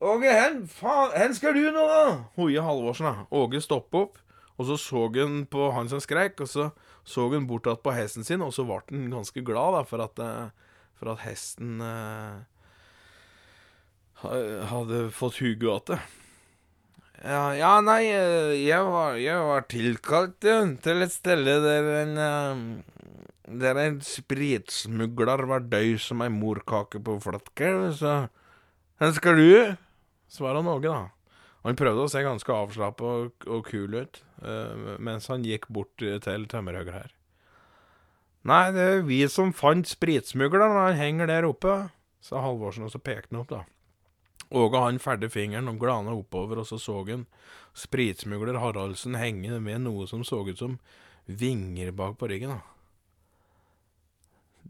Åge, 0.00 0.30
hen, 0.32 0.62
faen, 0.68 1.12
hen 1.16 1.34
skal 1.36 1.56
du 1.56 1.66
nå, 1.68 1.82
da? 1.88 2.04
Hoie 2.36 2.62
Halvorsen. 2.64 3.08
da. 3.08 3.26
Åge 3.36 3.60
stopper 3.64 4.06
opp, 4.06 4.18
og 4.56 4.68
så 4.68 4.76
så 4.80 5.06
han 5.16 5.42
på 5.52 5.70
han 5.72 5.88
som 5.88 6.00
skreik, 6.00 6.40
og 6.40 6.48
så 6.48 6.70
så 7.06 7.28
han 7.30 7.46
bort 7.46 7.68
på 7.82 7.92
hesten 7.94 8.24
sin, 8.24 8.42
og 8.42 8.54
så 8.54 8.64
ble 8.66 8.80
han 8.90 9.10
ganske 9.12 9.44
glad 9.46 9.76
da, 9.76 9.82
for 9.86 10.02
at, 10.02 10.18
eh, 10.18 10.48
for 10.98 11.12
at 11.12 11.22
hesten 11.22 11.80
eh, 11.84 12.40
hadde 14.72 15.10
fått 15.14 15.38
huget 15.38 15.92
igjen. 15.92 16.00
Ja, 17.22 17.44
ja, 17.54 17.80
nei, 17.84 18.02
eh, 18.10 18.56
jeg 18.64 18.82
var, 18.90 19.20
jeg 19.20 19.38
var 19.52 19.68
tilkalt 19.70 20.40
til 20.40 21.06
et 21.06 21.14
sted 21.14 21.44
der 21.46 21.92
en 22.02 22.18
Der 23.46 23.78
en 23.78 24.00
spritsmugler 24.02 25.46
var 25.46 25.62
død 25.70 26.00
som 26.02 26.22
ei 26.24 26.30
morkake 26.34 26.98
på 26.98 27.20
flatkelv, 27.22 27.92
så 27.94 28.28
Hvor 28.98 29.12
skal 29.12 29.36
du? 29.36 29.76
svarer 30.28 30.56
han 30.56 30.66
Åge, 30.66 30.88
da. 30.88 31.08
Han 31.62 31.76
prøvde 31.78 32.06
å 32.06 32.10
se 32.10 32.22
ganske 32.22 32.52
avslappa 32.52 33.04
og, 33.04 33.46
og, 33.46 33.66
kul 33.66 33.94
ut, 33.94 34.20
uh, 34.42 34.96
mens 34.98 35.28
han 35.30 35.44
gikk 35.46 35.68
bort 35.68 35.94
til 35.98 36.46
tømmerhogger 36.46 36.94
her. 36.94 37.14
Nei, 38.46 38.70
det 38.74 38.82
er 38.82 39.06
vi 39.06 39.20
som 39.30 39.54
fant 39.54 39.86
spritsmugleren, 39.90 40.76
han 40.78 40.98
henger 40.98 41.30
der 41.30 41.46
oppe, 41.46 41.88
sa 42.22 42.42
Halvorsen, 42.42 42.86
og 42.86 42.94
så 42.94 43.02
pekte 43.02 43.34
han 43.34 43.42
opp, 43.42 43.50
da. 43.50 43.64
Åge 44.54 44.82
han 44.84 45.02
ferdig 45.02 45.32
fingeren 45.34 45.70
og 45.70 45.80
glana 45.82 46.14
oppover, 46.14 46.62
og 46.62 46.68
så 46.70 46.78
så 46.78 47.00
han 47.08 47.26
spritsmugler 47.74 48.60
Haraldsen 48.62 49.18
henge 49.18 49.58
med 49.58 49.82
noe 49.86 50.06
som 50.06 50.22
så 50.26 50.44
ut 50.46 50.58
som 50.58 50.78
vinger 51.26 51.90
bak 51.90 52.18
på 52.18 52.30
ryggen. 52.30 52.54
da. 52.54 52.75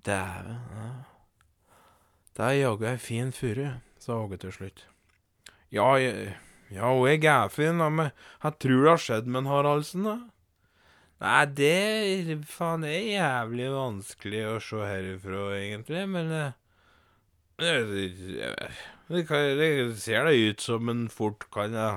Dæven, 0.04 0.59
det 2.37 2.44
er 2.44 2.59
jaggu 2.59 2.85
ei 2.90 2.98
fin 3.00 3.32
furu, 3.32 3.68
sa 4.02 4.18
Åge 4.20 4.37
til 4.42 4.52
slutt. 4.52 4.82
Ja, 5.72 5.94
jeg, 5.96 6.35
ja, 6.70 6.90
og 6.90 7.06
jeg 7.09 7.24
er 7.24 7.48
fin, 7.48 7.80
da, 7.80 7.88
men 7.88 8.11
jeg 8.42 8.59
tror 8.61 8.82
det 8.82 8.90
har 8.90 9.00
skjedd 9.02 9.30
med 9.30 9.44
en 9.44 9.50
Haraldsen, 9.50 10.04
da. 10.04 10.16
Nei, 11.24 11.44
det 11.56 12.37
faen 12.50 12.85
det 12.85 12.92
er 12.92 13.06
jævlig 13.14 13.70
vanskelig 13.72 14.42
å 14.50 14.56
se 14.61 14.82
herifra, 14.85 15.44
egentlig, 15.56 16.02
men 16.12 16.28
det, 16.35 16.44
det, 17.62 17.72
det, 19.09 19.70
ser 20.02 20.28
da 20.28 20.35
ut 20.37 20.61
som 20.61 20.92
en 20.92 21.06
fort 21.09 21.48
kan 21.54 21.78
ha 21.78 21.90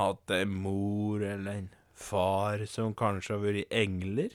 hatt 0.00 0.32
en 0.32 0.54
mor 0.62 1.20
eller 1.20 1.58
en 1.58 1.68
far 1.92 2.64
som 2.70 2.96
kanskje 2.96 3.36
har 3.36 3.44
vært 3.44 3.76
engler. 3.76 4.32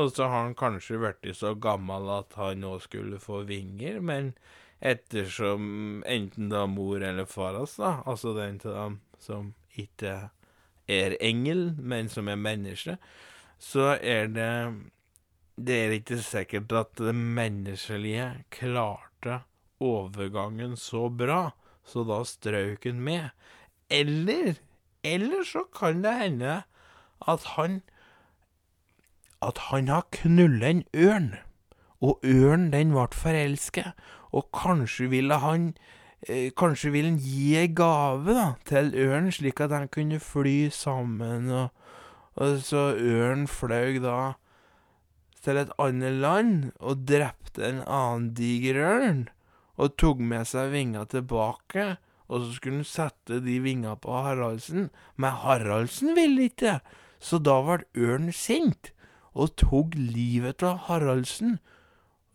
Og 0.00 0.14
så 0.14 0.24
har 0.30 0.46
han 0.46 0.56
kanskje 0.56 0.98
blitt 1.00 1.36
så 1.36 1.52
gammel 1.60 2.08
at 2.14 2.36
han 2.40 2.62
nå 2.64 2.78
skulle 2.80 3.20
få 3.20 3.42
vinger, 3.48 4.00
men 4.00 4.32
ettersom 4.80 6.00
enten 6.08 6.48
da 6.52 6.64
mor 6.70 7.02
eller 7.04 7.28
far 7.28 7.58
hans, 7.58 7.76
da, 7.76 7.98
altså 8.08 8.32
den 8.38 8.56
til 8.62 8.72
dem 8.72 9.00
som 9.20 9.52
ikke 9.76 10.30
er 10.90 11.16
engel, 11.20 11.74
men 11.76 12.08
som 12.08 12.30
er 12.32 12.40
menneske, 12.40 12.96
så 13.60 13.96
er 14.00 14.32
det 14.32 14.54
Det 15.60 15.76
er 15.76 15.90
ikke 15.92 16.16
sikkert 16.24 16.72
at 16.72 16.96
det 16.96 17.12
menneskelige 17.14 18.44
klarte 18.48 19.42
overgangen 19.80 20.76
så 20.76 21.10
bra, 21.12 21.52
så 21.84 22.04
da 22.08 22.22
strøk 22.24 22.84
han 22.88 23.02
med. 23.04 23.28
Eller 23.90 24.56
Eller 25.04 25.44
så 25.44 25.64
kan 25.64 26.02
det 26.02 26.14
hende 26.16 26.62
at 27.28 27.44
han 27.56 27.82
At 29.40 29.58
han 29.70 29.88
har 29.88 30.08
knullet 30.12 30.68
en 30.68 30.82
ørn, 30.96 31.30
og 32.00 32.20
ørnen 32.24 32.70
den 32.72 32.92
ble 32.92 33.06
forelsket, 33.16 33.94
og 34.32 34.50
kanskje 34.54 35.08
ville 35.10 35.40
han 35.42 35.72
eh, 36.28 36.50
Kanskje 36.56 36.92
ville 36.92 37.10
han 37.12 37.22
gi 37.24 37.56
ei 37.60 37.70
gave 37.72 38.36
da, 38.36 38.46
til 38.68 38.92
ørnen, 38.94 39.32
slik 39.32 39.60
at 39.64 39.72
de 39.72 39.88
kunne 39.88 40.20
fly 40.20 40.68
sammen, 40.74 41.50
og, 41.50 41.72
og 42.36 42.60
så 42.64 42.90
ørnen 42.94 43.48
fløy 43.48 43.98
da 44.04 44.34
til 45.40 45.56
et 45.56 45.72
annet 45.80 46.20
land 46.20 46.54
og 46.78 47.04
drepte 47.08 47.64
en 47.64 47.82
annen 47.88 48.30
diger 48.36 48.76
ørn 48.84 49.22
og 49.80 49.96
tok 50.00 50.20
med 50.20 50.44
seg 50.48 50.72
vinga 50.74 51.06
tilbake, 51.08 51.94
og 52.28 52.44
så 52.44 52.56
skulle 52.56 52.82
han 52.82 52.88
sette 52.88 53.40
de 53.42 53.56
vinga 53.64 53.94
på 53.96 54.12
Haraldsen, 54.12 54.90
men 55.16 55.38
Haraldsen 55.42 56.12
ville 56.18 56.50
ikke, 56.50 56.78
så 57.16 57.40
da 57.40 57.56
ble 57.64 57.86
ørnen 57.96 58.34
sint 58.36 58.92
og 59.34 59.56
tok 59.60 59.94
livet 59.94 60.62
av 60.66 60.86
Haraldsen. 60.88 61.58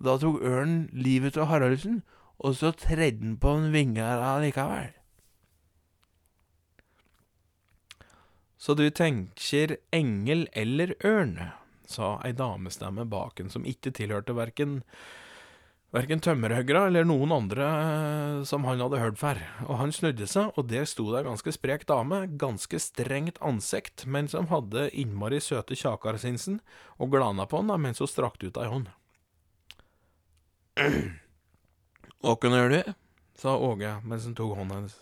Da 0.03 0.17
tok 0.19 0.41
ørnen 0.43 0.89
livet 0.93 1.37
av 1.39 1.49
Haraldsen, 1.51 2.03
og 2.39 2.57
så 2.59 2.71
tredde 2.75 3.23
han 3.23 3.39
på 3.39 3.55
en 3.55 3.71
vinger 3.75 4.23
allikevel. 4.23 4.93
Så 8.57 8.73
du 8.73 8.87
tenker 8.89 9.77
engel 9.93 10.47
eller 10.57 10.95
ørn, 11.05 11.37
sa 11.85 12.15
ei 12.25 12.33
damestemme 12.33 13.05
bak 13.05 13.39
en 13.39 13.51
som 13.53 13.67
ikke 13.67 13.93
tilhørte 13.93 14.33
verken 14.33 14.79
Verken 15.95 16.19
tømmerhoggere 16.19 16.89
eller 16.89 17.05
noen 17.07 17.31
andre 17.31 17.65
eh, 17.71 18.39
som 18.47 18.65
han 18.67 18.81
hadde 18.83 18.99
hørt 18.99 19.19
før. 19.19 19.37
Og 19.63 19.77
han 19.79 19.93
snudde 19.95 20.27
seg, 20.27 20.51
og 20.59 20.67
der 20.67 20.83
sto 20.89 21.05
det 21.07 21.21
ei 21.21 21.27
ganske 21.29 21.53
sprek 21.55 21.85
dame, 21.87 22.25
ganske 22.41 22.79
strengt 22.83 23.39
ansikt, 23.39 24.03
men 24.03 24.27
som 24.31 24.49
hadde 24.51 24.89
innmari 24.91 25.39
søte 25.39 25.77
kjakarsinsen, 25.79 26.59
og 26.99 27.13
glana 27.15 27.47
på 27.47 27.61
han 27.61 27.71
da, 27.71 27.79
mens 27.79 28.03
hun 28.03 28.11
strakte 28.11 28.49
ut 28.49 28.59
ei 28.59 28.67
hånd. 28.71 28.91
Åkken 32.33 32.57
er 32.59 32.73
du? 32.73 32.81
sa 33.39 33.55
Åge 33.59 33.97
mens 34.07 34.25
han 34.27 34.35
tok 34.35 34.55
hånda 34.57 34.79
hennes. 34.79 34.97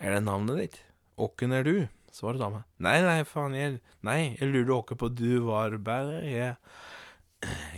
Er 0.00 0.16
det 0.16 0.24
navnet 0.26 0.60
ditt? 0.60 0.76
Åkken 1.16 1.52
er 1.56 1.64
du? 1.64 1.74
svarer 2.12 2.40
dama. 2.40 2.62
Nei, 2.82 2.98
nei, 3.04 3.22
faen, 3.28 3.56
jeg 3.56 3.80
Nei, 4.04 4.36
jeg 4.38 4.52
lurte 4.52 4.76
åkke 4.76 4.96
på 4.98 5.10
du 5.12 5.44
var 5.46 5.76
bare, 5.84 6.22
jeg 6.26 6.56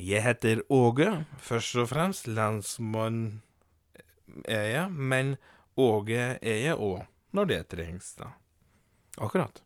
jeg 0.00 0.22
heter 0.24 0.62
Åge, 0.72 1.24
først 1.38 1.76
og 1.76 1.88
fremst. 1.92 2.28
landsmann 2.28 3.42
er 4.44 4.66
jeg, 4.70 4.90
men 4.90 5.36
Åge 5.76 6.38
er 6.40 6.62
jeg 6.64 6.76
òg, 6.76 7.04
når 7.32 7.50
det 7.50 7.60
trengs, 7.68 8.14
da. 8.18 8.32
Akkurat. 9.20 9.62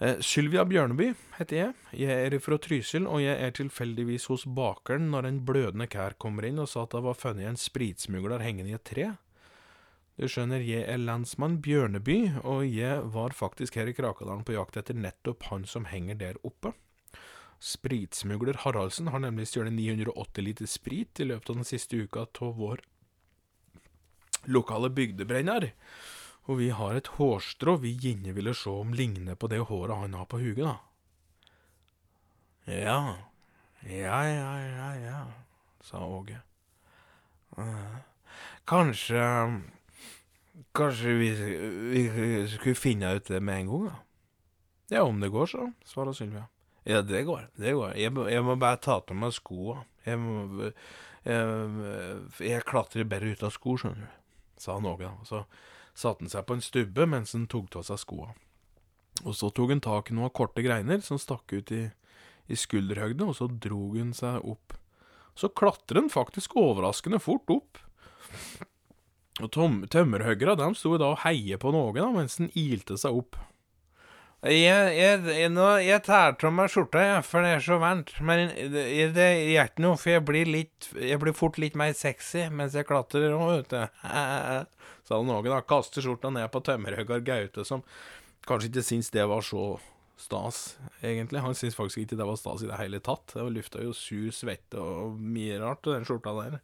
Eh, 0.00 0.16
Sylvia 0.24 0.64
Bjørneby 0.64 1.10
heter 1.36 1.56
jeg. 1.56 1.72
Jeg 1.92 2.26
er 2.26 2.38
fra 2.40 2.56
Trysil, 2.56 3.06
og 3.06 3.20
jeg 3.20 3.36
er 3.36 3.50
tilfeldigvis 3.52 4.30
hos 4.32 4.46
bakeren 4.48 5.10
når 5.12 5.28
en 5.28 5.40
blødende 5.44 5.86
kær 5.92 6.16
kommer 6.16 6.46
inn 6.48 6.60
og 6.62 6.70
sa 6.72 6.86
at 6.86 6.94
det 6.96 7.02
var 7.04 7.18
funnet 7.20 7.50
en 7.50 7.60
spritsmugler 7.60 8.40
hengende 8.40 8.72
i 8.72 8.78
et 8.78 8.86
tre. 8.86 9.10
Du 10.20 10.24
skjønner, 10.28 10.60
jeg 10.64 10.84
er 10.88 11.00
lensmann 11.00 11.60
Bjørneby, 11.64 12.42
og 12.44 12.64
jeg 12.68 13.04
var 13.12 13.36
faktisk 13.36 13.76
her 13.76 13.88
i 13.88 13.96
Krakadalen 13.96 14.44
på 14.44 14.56
jakt 14.56 14.76
etter 14.80 14.96
nettopp 14.96 15.46
han 15.48 15.68
som 15.68 15.88
henger 15.88 16.18
der 16.20 16.40
oppe. 16.44 16.72
Spritsmugler 17.60 18.56
Haraldsen 18.62 19.10
har 19.12 19.20
nemlig 19.20 19.50
stjålet 19.50 19.74
980 19.76 20.44
liter 20.44 20.66
sprit 20.66 21.20
i 21.20 21.26
løpet 21.28 21.50
av 21.52 21.58
den 21.60 21.68
siste 21.68 21.96
uka 21.96 22.24
av 22.40 22.54
vår 22.56 22.80
lokale 24.48 24.88
bygdebrenner. 24.96 25.72
Og 26.48 26.56
vi 26.62 26.70
har 26.72 26.96
et 26.96 27.10
hårstrå 27.18 27.76
vi 27.82 27.92
gjerne 27.92 28.32
ville 28.32 28.54
se 28.56 28.72
om 28.72 28.94
ligner 28.96 29.36
på 29.36 29.50
det 29.52 29.60
håret 29.68 30.00
han 30.00 30.16
har 30.16 30.24
på 30.30 30.40
huget, 30.40 30.64
da. 30.64 30.78
Ja, 32.70 33.16
ja, 33.84 34.20
ja, 34.24 34.52
ja, 34.60 34.88
ja, 35.00 35.20
sa 35.84 36.00
Åge. 36.06 36.40
Kanskje 38.64 39.20
Kanskje 40.76 41.14
vi, 41.18 41.30
vi 41.90 42.48
skulle 42.48 42.74
finne 42.78 43.14
ut 43.16 43.26
det 43.26 43.40
med 43.40 43.60
en 43.60 43.70
gang, 43.70 43.84
da? 43.88 43.96
Ja, 44.90 45.02
om 45.02 45.20
det 45.20 45.28
går, 45.32 45.46
så, 45.46 45.72
svarer 45.84 46.12
Sylvia. 46.12 46.46
Ja, 46.90 47.02
det 47.06 47.22
går. 47.28 47.46
Det 47.54 47.76
går. 47.76 47.94
Jeg, 47.94 48.14
jeg 48.34 48.42
må 48.46 48.56
bare 48.58 48.80
ta 48.82 48.98
av 48.98 49.14
meg 49.16 49.34
skoa. 49.36 49.84
Jeg, 50.06 50.18
må, 50.18 50.70
jeg, 51.22 52.30
jeg 52.42 52.66
klatrer 52.66 53.06
bare 53.06 53.30
ut 53.30 53.44
av 53.46 53.52
sko, 53.54 53.76
skjønner 53.78 54.08
du, 54.08 54.14
sa 54.58 54.74
han 54.78 54.88
Åge. 54.90 55.10
Så 55.28 55.44
satte 55.94 56.24
han 56.24 56.32
seg 56.32 56.46
på 56.48 56.56
en 56.56 56.64
stubbe 56.64 57.06
mens 57.06 57.36
han 57.36 57.46
tok 57.50 57.78
av 57.78 57.86
seg 57.86 58.00
skoa. 58.02 58.32
Og 59.22 59.36
så 59.36 59.50
tok 59.54 59.74
han 59.74 59.84
tak 59.84 60.10
i 60.10 60.16
noen 60.16 60.32
korte 60.34 60.64
greiner 60.64 61.02
som 61.04 61.20
stakk 61.20 61.52
ut 61.52 61.70
i, 61.76 61.84
i 62.50 62.58
skulderhøgde, 62.58 63.28
og 63.28 63.36
så 63.38 63.46
drog 63.50 63.98
han 64.00 64.14
seg 64.16 64.42
opp. 64.48 64.74
Så 65.38 65.52
klatrer 65.54 66.00
han 66.00 66.10
faktisk 66.12 66.56
overraskende 66.58 67.20
fort 67.22 67.52
opp. 67.52 67.80
Og 69.40 69.52
tømmerhoggerne 69.54 70.58
de 70.58 70.68
sto 70.76 70.96
da 71.00 71.14
og 71.14 71.22
heiet 71.22 71.62
på 71.62 71.72
da, 71.72 72.08
mens 72.12 72.40
han 72.40 72.50
ilte 72.58 72.98
seg 73.00 73.22
opp. 73.22 73.38
Jeg, 74.40 74.92
jeg, 74.96 75.50
jeg, 75.84 76.00
tar 76.06 76.32
av 76.32 76.52
meg 76.56 76.70
skjorta, 76.72 77.00
jeg, 77.04 77.24
for 77.28 77.44
det 77.44 77.50
er 77.58 77.64
så 77.64 77.76
varmt. 77.82 78.14
Men 78.24 78.48
det, 78.72 78.84
det 79.12 79.28
gjør 79.52 79.68
ikke 79.68 79.84
noe, 79.84 79.98
for 80.00 80.14
jeg 80.14 80.24
blir, 80.30 80.48
litt, 80.48 80.88
jeg 80.96 81.20
blir 81.20 81.36
fort 81.36 81.60
litt 81.60 81.76
mer 81.76 81.92
sexy 81.96 82.46
mens 82.48 82.76
jeg 82.78 82.88
klatrer 82.88 83.36
òg, 83.36 83.50
vet 83.58 83.74
du. 83.74 84.00
Sa 85.10 85.20
noen 85.20 85.44
da. 85.44 85.60
Kaster 85.68 86.04
skjorta 86.04 86.32
ned 86.32 86.48
på 86.54 86.64
tømmerhogger 86.64 87.20
Gaute, 87.26 87.66
som 87.68 87.84
kanskje 88.48 88.70
ikke 88.70 88.86
syntes 88.86 89.12
det 89.12 89.28
var 89.28 89.44
så 89.44 89.74
stas, 90.20 90.78
egentlig. 91.04 91.44
Han 91.44 91.56
syntes 91.56 91.76
faktisk 91.76 92.06
ikke 92.06 92.20
det 92.22 92.32
var 92.32 92.40
stas 92.40 92.64
i 92.64 92.72
det 92.72 92.80
hele 92.80 93.04
tatt. 93.04 93.36
Det 93.36 93.44
lufta 93.52 93.84
jo 93.84 93.92
sur 93.96 94.32
svette 94.32 94.80
og 94.80 95.20
mye 95.20 95.60
rart, 95.60 95.84
den 95.84 96.08
skjorta 96.08 96.32
der. 96.40 96.60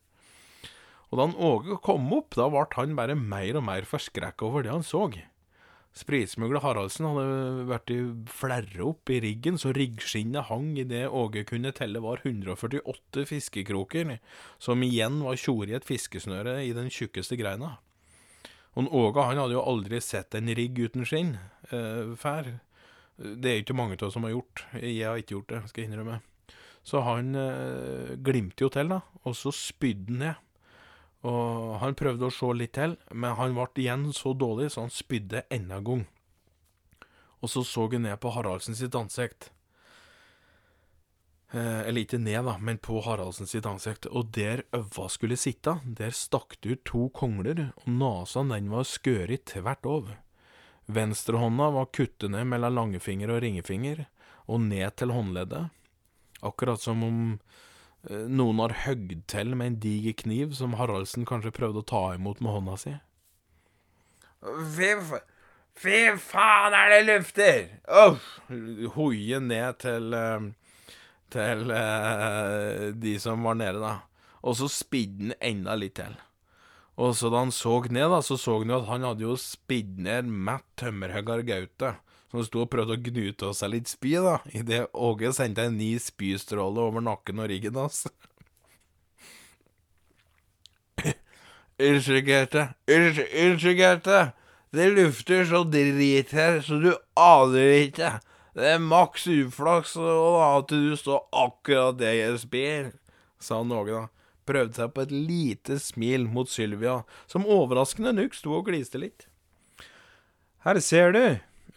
Og 1.10 1.20
da 1.20 1.28
han 1.28 1.36
Åge 1.36 1.76
kom 1.84 2.08
opp, 2.16 2.32
da 2.40 2.48
ble 2.50 2.66
han 2.72 2.96
bare 2.98 3.20
mer 3.20 3.60
og 3.60 3.68
mer 3.68 3.84
forskrekka 3.88 4.48
over 4.48 4.64
det 4.64 4.72
han 4.72 4.86
så. 4.86 5.10
Spritsmugler 5.96 6.60
Haraldsen 6.60 7.06
hadde 7.08 7.64
vært 7.70 7.90
i 7.94 7.96
flerre 8.28 8.84
opp 8.84 9.08
i 9.08 9.16
riggen, 9.24 9.56
så 9.56 9.72
riggskinnet 9.72 10.50
hang 10.50 10.74
i 10.76 10.84
det 10.84 11.06
Åge 11.08 11.46
kunne 11.48 11.72
telle 11.76 12.02
var 12.04 12.20
148 12.20 13.24
fiskekroker, 13.30 14.18
som 14.60 14.84
igjen 14.84 15.22
var 15.24 15.40
tjore 15.40 15.72
i 15.72 15.78
et 15.78 15.88
fiskesnøre 15.88 16.58
i 16.66 16.74
den 16.76 16.92
tjukkeste 16.92 17.40
greina. 17.40 17.78
Og 18.76 18.92
Åge 18.92 19.24
han 19.24 19.40
hadde 19.40 19.56
jo 19.56 19.64
aldri 19.64 20.02
sett 20.04 20.36
en 20.36 20.52
rigg 20.52 20.76
uten 20.84 21.08
skinn 21.08 21.38
eh, 21.72 22.12
før. 22.20 22.58
Det 23.16 23.48
er 23.48 23.62
ikke 23.62 23.76
mange 23.78 23.96
av 23.96 24.10
oss 24.10 24.18
som 24.18 24.26
har 24.28 24.34
gjort. 24.34 24.66
Jeg 24.76 25.00
har 25.08 25.16
ikke 25.16 25.38
gjort 25.38 25.54
det, 25.54 25.62
skal 25.70 25.82
jeg 25.82 25.90
innrømme. 25.94 26.20
Så 26.86 27.00
han 27.08 27.32
eh, 27.40 28.18
glimte 28.20 28.66
jo 28.66 28.68
til, 28.70 28.92
da, 28.92 29.00
og 29.24 29.38
så 29.38 29.54
spydde 29.54 30.12
han 30.12 30.20
ned. 30.26 30.42
Og 31.24 31.78
han 31.80 31.96
prøvde 31.98 32.28
å 32.28 32.34
se 32.34 32.52
litt 32.54 32.74
til, 32.76 32.96
men 33.10 33.36
han 33.38 33.56
ble 33.56 33.68
igjen 33.82 34.10
så 34.14 34.34
dårlig, 34.36 34.70
så 34.72 34.84
han 34.84 34.92
spydde 34.92 35.46
enda 35.50 35.80
en 35.80 35.88
gang. 35.88 36.06
Og 37.40 37.50
så 37.50 37.64
så 37.64 37.86
han 37.92 38.04
ned 38.04 38.18
på 38.20 38.32
Haraldsen 38.34 38.76
sitt 38.76 38.94
ansikt. 38.94 39.50
Eh, 41.54 41.80
eller 41.86 42.02
ikke 42.02 42.18
ned, 42.18 42.42
da, 42.48 42.56
men 42.58 42.78
på 42.82 43.00
Haraldsen 43.04 43.48
sitt 43.48 43.66
ansikt. 43.68 44.08
Og 44.10 44.32
der 44.34 44.64
øva 44.76 45.08
skulle 45.12 45.38
sitte, 45.40 45.78
der 45.84 46.14
stakk 46.14 46.58
det 46.60 46.76
ut 46.76 46.84
to 46.90 47.08
kongler, 47.14 47.70
og 47.84 47.90
nesa 48.00 48.44
den 48.50 48.70
var 48.72 48.88
skøret 48.88 49.46
tvert 49.52 49.86
over. 49.86 50.18
Venstrehånda 50.86 51.70
var 51.74 51.90
kuttet 51.94 52.30
ned 52.30 52.46
mellom 52.46 52.76
langefinger 52.76 53.32
og 53.34 53.40
ringefinger, 53.42 54.04
og 54.46 54.62
ned 54.68 54.94
til 54.98 55.10
håndleddet. 55.14 55.72
Akkurat 56.46 56.80
som 56.82 57.02
om 57.02 57.22
noen 58.10 58.60
har 58.62 58.74
høgd 58.84 59.24
til 59.30 59.54
med 59.58 59.72
en 59.72 59.78
diger 59.82 60.14
kniv 60.20 60.52
som 60.58 60.76
Haraldsen 60.78 61.26
kanskje 61.26 61.54
prøvde 61.56 61.82
å 61.82 61.88
ta 61.90 62.02
imot 62.14 62.42
med 62.44 62.54
hånda 62.54 62.76
si. 62.78 62.92
Fy, 65.76 65.96
faen, 66.22 66.72
er 66.76 66.92
det 66.94 67.00
lufter! 67.04 67.66
Oh! 67.88 68.20
Hoie 68.94 69.40
ned 69.44 69.80
til 69.82 70.14
eh, 70.16 70.46
Til 71.34 71.66
uh, 71.68 72.94
de 72.96 73.16
som 73.20 73.42
var 73.44 73.58
nede, 73.58 73.82
da. 73.82 73.96
Og 74.46 74.56
så 74.60 74.70
spidde 74.70 75.32
han 75.32 75.34
enda 75.42 75.74
litt 75.76 75.98
til. 75.98 76.14
Og 76.96 77.16
så 77.18 77.28
da 77.28 77.42
han 77.42 77.52
så 77.52 77.80
ned, 77.90 78.06
da, 78.08 78.22
så 78.22 78.38
så 78.40 78.60
han 78.60 78.70
jo 78.70 78.78
at 78.78 78.88
han 78.88 79.04
hadde 79.04 79.26
jo 79.26 79.34
spidd 79.40 79.98
ned 80.06 80.30
Matt 80.30 80.64
Tømmerhøggar 80.80 81.42
Gaute 81.44 81.96
som 82.36 82.46
sto 82.46 82.62
og 82.64 82.70
prøvde 82.72 82.96
å 82.96 83.00
gnute 83.00 83.48
av 83.48 83.54
seg 83.56 83.72
litt 83.72 83.88
spy, 83.90 84.12
da, 84.22 84.36
idet 84.52 84.86
Åge 84.92 85.32
sendte 85.36 85.64
en 85.66 85.78
ny 85.78 85.96
spystråle 86.02 86.78
over 86.88 87.04
nakken 87.04 87.40
og 87.42 87.48
ryggen 87.50 87.78
hans. 87.80 88.04
Unnskyld, 91.80 92.26
Gaute. 93.80 94.26
Det 94.76 94.88
lufter 94.92 95.44
så 95.48 95.62
drit 95.64 96.32
her, 96.36 96.60
så 96.60 96.80
du 96.82 96.92
aner 97.16 97.72
ikke. 97.86 98.10
Det 98.56 98.68
er 98.74 98.80
maks 98.80 99.26
uflaks 99.28 99.96
at 100.00 100.68
du 100.72 100.96
står 100.96 101.24
akkurat 101.32 101.96
det 102.00 102.12
jeg 102.16 102.38
spyr, 102.44 102.92
sa 103.40 103.60
Åge 103.60 103.92
da. 103.92 104.06
Prøvde 104.46 104.78
seg 104.78 104.92
på 104.94 105.02
et 105.02 105.12
lite 105.12 105.76
smil 105.82 106.28
mot 106.30 106.48
Sylvia, 106.48 107.00
som 107.26 107.48
overraskende 107.50 108.12
nok 108.14 108.36
sto 108.36 108.54
og 108.60 108.68
gliste 108.68 109.00
litt. 109.02 109.26
Her 110.62 110.78
ser 110.82 111.12
du, 111.14 111.22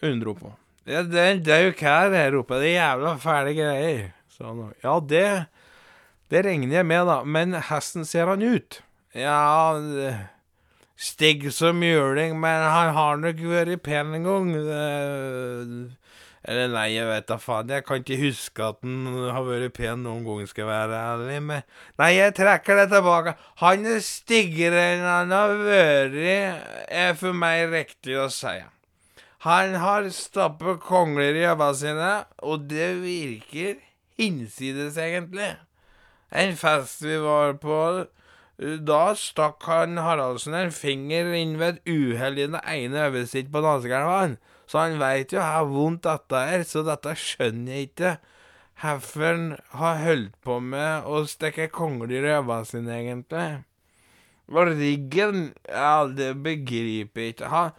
hun 0.02 0.20
dro 0.22 0.34
på. 0.38 0.52
Ja, 0.88 1.02
det, 1.04 1.48
er 1.48 1.64
jo 1.66 1.72
ikke 1.74 1.86
her 1.86 2.14
jeg 2.16 2.32
roper. 2.34 2.62
Det 2.62 2.70
er 2.72 2.78
jævla 2.80 3.14
fæle 3.20 3.54
greier. 3.54 4.10
Ja, 4.82 4.98
det, 5.04 5.24
det 6.32 6.44
regner 6.46 6.76
jeg 6.80 6.86
med, 6.86 7.06
da. 7.06 7.22
Men 7.24 7.54
hesten 7.68 8.06
ser 8.08 8.32
han 8.32 8.42
ut? 8.42 8.80
Ja, 9.14 9.76
stygg 11.00 11.50
som 11.52 11.82
juling, 11.82 12.36
men 12.40 12.64
han 12.64 12.94
har 12.96 13.20
nok 13.20 13.42
vært 13.52 13.82
pen 13.84 14.14
en 14.16 14.28
gang. 14.28 14.50
Eller 16.40 16.72
nei, 16.72 16.86
jeg 16.94 17.04
vet 17.04 17.28
da 17.28 17.36
faen. 17.36 17.68
Jeg 17.68 17.84
kan 17.84 18.00
ikke 18.00 18.20
huske 18.22 18.64
at 18.64 18.80
han 18.80 19.30
har 19.34 19.44
vært 19.44 19.76
pen 19.76 20.04
noen 20.06 20.24
gang, 20.24 20.48
skal 20.48 20.70
være 20.70 21.04
ærlig. 21.12 21.38
Men 21.52 21.64
nei, 22.00 22.10
jeg 22.16 22.36
trekker 22.40 22.80
det 22.80 22.88
tilbake. 22.94 23.36
Han 23.60 23.86
er 23.92 24.00
styggere 24.04 24.84
enn 24.94 25.04
han 25.04 25.36
har 25.36 25.56
vært, 25.60 26.20
er 26.88 27.16
for 27.20 27.36
meg 27.36 27.68
riktig 27.74 28.16
å 28.16 28.30
si. 28.32 28.56
Han 29.40 29.74
har 29.80 30.04
stappet 30.12 30.82
kongler 30.84 31.32
i 31.32 31.46
øynene 31.48 31.74
sine, 31.76 32.08
og 32.44 32.66
det 32.68 32.90
virker 33.00 33.78
hinsides, 34.20 34.98
egentlig. 35.00 35.54
En 36.28 36.56
fest 36.60 37.00
vi 37.00 37.16
var 37.22 37.54
på, 37.62 37.78
da 38.60 39.14
stakk 39.16 39.64
han 39.64 39.96
Haraldsen 39.96 40.54
en 40.54 40.72
finger 40.76 41.32
inn 41.32 41.54
ved 41.58 41.78
et 41.78 41.88
uhell 41.88 42.36
i 42.36 42.48
det 42.52 42.60
ene 42.68 43.06
øyet 43.08 43.30
sitt 43.30 43.48
på 43.52 43.62
dansegulvet, 43.64 44.36
så 44.68 44.82
han 44.84 45.00
veit 45.00 45.32
jo 45.32 45.40
hvor 45.40 45.70
vondt 45.72 46.04
dette 46.04 46.42
er, 46.54 46.64
så 46.68 46.82
dette 46.84 47.14
skjønner 47.16 47.78
jeg 47.78 47.88
ikke. 47.88 48.12
Hvorfor 48.80 49.40
har 49.80 50.02
holdt 50.04 50.36
på 50.44 50.58
med 50.60 51.08
å 51.08 51.22
stikke 51.28 51.70
kongler 51.72 52.28
i 52.28 52.34
øynene 52.34 52.68
sine, 52.68 53.00
egentlig. 53.00 53.48
Og 54.52 54.74
riggen 54.76 55.54
Ja, 55.64 56.04
det 56.04 56.34
begriper 56.44 57.24
jeg 57.24 57.38
ikke. 57.38 57.70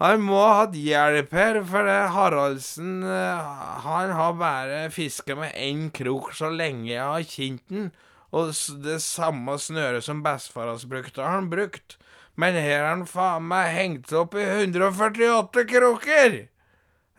Han 0.00 0.22
må 0.24 0.38
ha 0.40 0.52
hatt 0.62 0.76
hjelp 0.80 1.34
her, 1.36 1.58
for 1.68 1.84
det 1.84 1.96
Haraldsen 2.14 3.02
eh, 3.04 3.48
Han 3.84 4.14
har 4.16 4.38
bare 4.40 4.84
fiska 4.94 5.36
med 5.36 5.52
én 5.52 5.90
krok 5.92 6.30
så 6.36 6.48
lenge 6.48 6.88
jeg 6.88 7.04
har 7.04 7.26
kjent 7.28 7.66
den, 7.68 7.90
og 8.32 8.54
det 8.84 9.00
samme 9.04 9.58
snøret 9.60 10.06
som 10.06 10.22
bestefar 10.24 10.70
hans 10.70 10.86
brukte, 10.88 11.20
har 11.20 11.36
han 11.36 11.50
brukt. 11.52 11.98
Men 12.40 12.56
her 12.56 12.78
har 12.78 12.94
han 12.94 13.08
faen 13.10 13.48
meg 13.50 13.74
hengt 13.74 14.12
opp 14.16 14.38
i 14.38 14.46
148 14.46 15.66
kroker! 15.68 16.38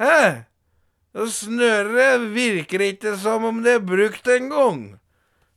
Hæ? 0.01 0.47
Og 1.13 1.27
snøret 1.29 2.31
virker 2.33 2.81
ikke 2.87 3.13
som 3.19 3.45
om 3.45 3.59
det 3.61 3.75
er 3.77 3.85
brukt 3.85 4.27
engang. 4.31 4.95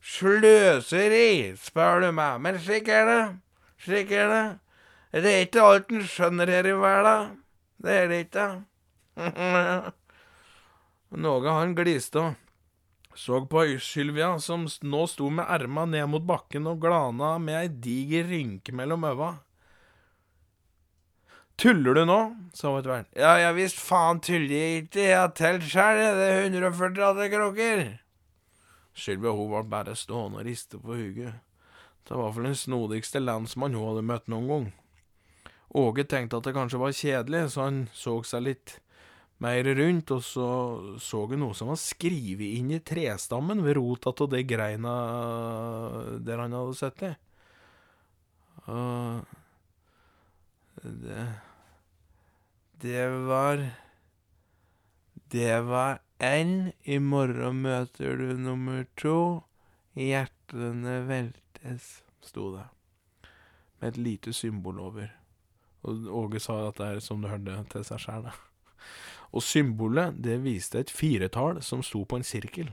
Sløseri, 0.05 1.55
spør 1.57 2.03
du 2.03 2.11
meg, 2.13 2.37
men 2.43 2.59
slik 2.61 2.91
er 2.91 3.09
det. 3.09 3.23
Slik 3.81 4.11
er 4.13 4.29
det. 4.29 4.45
Det 5.15 5.31
er 5.31 5.45
ikke 5.45 5.63
alt 5.63 5.91
en 5.95 6.03
skjønner 6.03 6.49
her 6.51 6.67
i 6.67 6.73
verden. 6.75 7.37
Det 7.79 7.93
er 7.95 8.09
det 8.11 8.17
ikke. 8.25 8.47
Noe 11.25 11.53
han 11.55 11.75
gliste 11.77 12.19
og 12.19 12.33
så 13.15 13.39
på 13.47 13.61
Sylvia, 13.79 14.33
som 14.43 14.65
nå 14.83 15.05
sto 15.07 15.29
med 15.31 15.47
erma 15.47 15.85
ned 15.87 16.09
mot 16.11 16.23
bakken 16.27 16.67
og 16.67 16.81
glana 16.83 17.37
med 17.39 17.55
ei 17.61 17.69
diger 17.69 18.27
rynke 18.27 18.75
mellom 18.75 19.07
øva. 19.07 19.29
Tuller 21.55 21.95
du 21.95 22.03
nå? 22.03 22.19
sa 22.51 22.73
hvert. 22.75 23.07
Ja, 23.15 23.37
ja 23.39 23.53
visst 23.55 23.79
faen 23.79 24.19
tuller 24.19 24.51
jeg 24.51 24.83
ikke, 24.83 24.99
jeg 24.99 25.19
har 25.21 25.31
telt 25.31 25.63
sjæl, 25.63 26.01
det 26.19 26.27
er 26.27 26.41
148 26.49 27.29
kroker. 27.31 27.85
Sylvia 28.95 29.31
hun 29.31 29.53
var 29.53 29.71
bare 29.71 29.95
stående 29.95 30.43
og 30.43 30.49
riste 30.49 30.79
på 30.79 30.99
huget. 30.99 31.39
Det 32.05 32.19
var 32.19 32.35
vel 32.35 32.51
den 32.51 32.59
snodigste 32.59 33.23
lensmann 33.23 33.79
hun 33.79 33.93
hadde 33.93 34.09
møtt 34.11 34.27
noen 34.27 34.51
gang. 34.51 34.67
Åge 35.75 36.05
tenkte 36.07 36.39
at 36.39 36.47
det 36.47 36.55
kanskje 36.55 36.79
var 36.79 36.95
kjedelig, 36.95 37.41
så 37.51 37.67
han 37.67 37.79
så 37.91 38.15
seg 38.23 38.45
litt 38.45 38.77
mer 39.43 39.67
rundt, 39.75 40.11
og 40.15 40.21
så 40.23 40.49
så 41.03 41.25
han 41.27 41.41
noe 41.41 41.55
som 41.57 41.67
var 41.67 41.79
skrevet 41.81 42.59
inn 42.59 42.71
i 42.71 42.79
trestammen 42.79 43.63
ved 43.65 43.75
rota 43.75 44.13
av 44.15 44.29
de 44.31 44.43
greina 44.47 44.93
der 46.23 46.43
han 46.45 46.55
hadde 46.55 46.77
sett 46.79 47.01
det. 47.03 47.15
Det 50.85 51.25
Det 52.85 53.09
var 53.27 53.65
Det 55.31 55.59
var 55.67 55.99
N. 56.19 56.71
I 56.83 56.99
morgen 56.99 57.61
møter 57.61 58.15
du 58.15 58.37
nummer 58.39 58.85
to. 58.95 59.43
Hjertene 59.95 61.01
veltes, 61.07 62.03
sto 62.23 62.55
det, 62.55 62.65
med 63.79 63.89
et 63.89 63.97
lite 63.97 64.33
symbol 64.33 64.79
over 64.79 65.11
Og 65.85 66.09
Åge 66.23 66.41
sa 66.41 66.57
at 66.67 66.79
det 66.81 66.87
er 66.87 67.01
som 67.03 67.21
du 67.21 67.29
hørte 67.29 67.57
til 67.71 67.85
seg 67.85 68.01
sjæl, 68.01 68.29
Og 69.31 69.43
symbolet, 69.43 70.15
det 70.23 70.43
viste 70.43 70.79
et 70.79 70.91
firetall 70.91 71.61
som 71.61 71.83
sto 71.83 72.03
på 72.03 72.15
en 72.17 72.23
sirkel. 72.23 72.69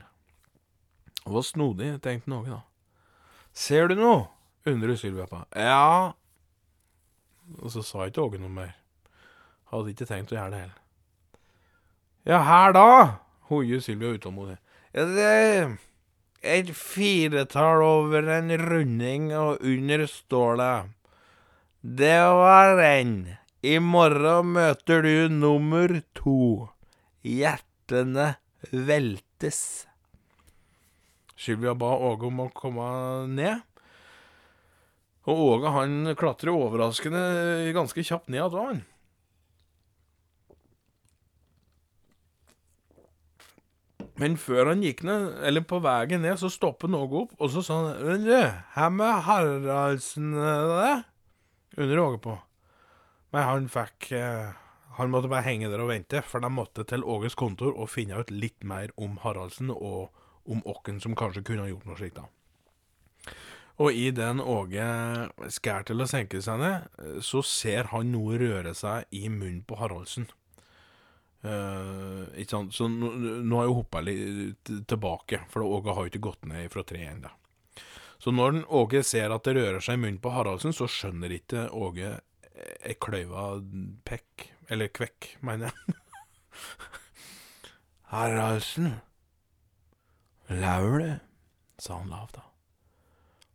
Det 1.25 1.33
var 1.33 1.43
snodig, 1.43 2.01
tenkte 2.03 2.33
Åge 2.33 2.51
da. 2.51 2.63
Ser 3.53 3.89
du 3.89 3.95
noe? 3.95 4.29
undrer 4.67 4.97
Sylvia 4.97 5.27
på. 5.27 5.41
Ja. 5.59 6.13
Og 7.59 7.71
så 7.75 7.83
sa 7.83 8.07
ikke 8.07 8.23
Åge 8.23 8.39
noe 8.39 8.53
mer. 8.53 8.77
Hadde 9.73 9.91
ikke 9.91 10.07
tenkt 10.07 10.33
å 10.33 10.39
gjøre 10.39 10.53
det 10.53 10.61
heller. 10.63 10.79
Ja, 12.29 12.39
her 12.47 12.75
da? 12.77 12.89
hoier 13.51 13.81
Sylvia 13.83 14.15
utålmodig. 14.15 14.57
Ja, 14.95 15.07
det 15.09 15.79
et 16.43 16.73
firetall 16.75 17.83
over 17.87 18.27
en 18.35 18.51
runding, 18.59 19.31
og 19.37 19.63
under 19.63 20.07
står 20.11 20.57
det 20.59 20.73
Det 21.83 22.19
var 22.23 22.77
den. 22.79 23.35
I 23.63 23.79
morgen 23.83 24.53
møter 24.55 25.03
du 25.03 25.27
nummer 25.35 25.91
to. 26.15 26.69
Hjertene 27.27 28.37
veltes. 28.71 29.89
Sylvia 31.35 31.75
ba 31.75 31.91
Åge 31.99 32.31
om 32.31 32.39
å 32.45 32.55
komme 32.55 32.87
ned. 33.35 33.67
Og 35.27 35.43
Åge 35.49 35.75
han 35.75 36.15
klatrer 36.15 36.55
overraskende 36.55 37.75
ganske 37.75 38.07
kjapt 38.07 38.31
ned 38.31 38.39
igjen, 38.39 38.63
han. 38.63 38.83
Men 44.23 44.39
før 44.39 44.71
han 44.71 44.87
gikk 44.87 45.03
ned, 45.03 45.33
eller 45.43 45.67
på 45.67 45.83
veien 45.83 46.23
ned, 46.23 46.39
så 46.39 46.47
stoppet 46.47 46.87
han 46.87 47.01
Åge 47.03 47.25
opp, 47.27 47.35
og 47.43 47.51
så 47.51 47.67
sa 47.67 47.83
han 48.05 48.29
her 48.77 49.01
med 49.03 49.25
Haraldsen 49.27 50.37
det? 50.39 51.01
Under 51.77 51.99
Åge 51.99 52.19
på. 52.19 52.39
Men 53.33 53.49
han 53.49 53.69
fikk 53.73 54.11
eh, 54.13 54.51
Han 54.99 55.11
måtte 55.11 55.31
bare 55.33 55.47
henge 55.47 55.71
der 55.73 55.81
og 55.81 55.89
vente, 55.89 56.21
for 56.21 56.45
de 56.45 56.51
måtte 56.53 56.85
til 56.85 57.05
Åges 57.09 57.35
kontor 57.39 57.73
og 57.73 57.89
finne 57.89 58.19
ut 58.21 58.31
litt 58.31 58.61
mer 58.61 58.93
om 59.01 59.17
Haraldsen 59.23 59.73
og 59.73 60.13
om 60.45 60.61
åkken 60.69 60.99
som 61.01 61.17
kanskje 61.17 61.45
kunne 61.47 61.65
ha 61.65 61.71
gjort 61.71 61.87
noe 61.89 61.97
slikt. 61.97 62.19
da. 62.21 62.29
Og 63.81 63.97
i 63.97 64.11
den 64.13 64.43
Åge 64.45 64.85
skær 65.55 65.87
til 65.89 66.05
å 66.05 66.09
senke 66.11 66.43
seg 66.45 66.61
ned, 66.61 66.91
så 67.25 67.41
ser 67.47 67.89
han 67.95 68.13
noe 68.13 68.37
røre 68.43 68.75
seg 68.77 69.09
i 69.17 69.31
munnen 69.33 69.63
på 69.65 69.81
Haraldsen. 69.81 70.29
Uh, 71.43 72.29
ikke 72.39 72.53
sant? 72.53 72.75
Så 72.77 72.87
nå, 72.87 73.15
nå 73.43 73.59
har 73.59 73.67
jeg 73.67 73.79
hoppa 73.81 74.03
litt 74.05 74.75
tilbake, 74.93 75.41
for 75.51 75.65
Åge 75.65 75.97
har 75.97 76.05
jo 76.05 76.13
ikke 76.13 76.27
gått 76.29 76.45
ned 76.53 76.69
fra 76.75 76.85
treet 76.87 77.17
ennå. 77.17 77.33
Så 78.23 78.31
når 78.31 78.61
Åge 78.71 79.03
ser 79.03 79.33
at 79.35 79.47
det 79.47 79.57
rører 79.57 79.83
seg 79.83 79.99
i 79.99 80.03
munnen 80.05 80.21
på 80.23 80.31
Haraldsen, 80.31 80.75
så 80.75 80.87
skjønner 80.87 81.33
ikke 81.35 81.67
Åge 81.75 82.13
ei 82.87 82.95
kløyva 83.03 83.57
pekk 84.07 84.45
Eller 84.71 84.93
kvekk, 84.95 85.33
mener 85.43 85.73
jeg. 85.73 85.97
Haraldsen, 88.13 88.93
laur 90.49 90.99
det, 91.01 91.17
sa 91.81 91.99
han 91.99 92.13
lavt. 92.13 92.37
da. 92.37 92.45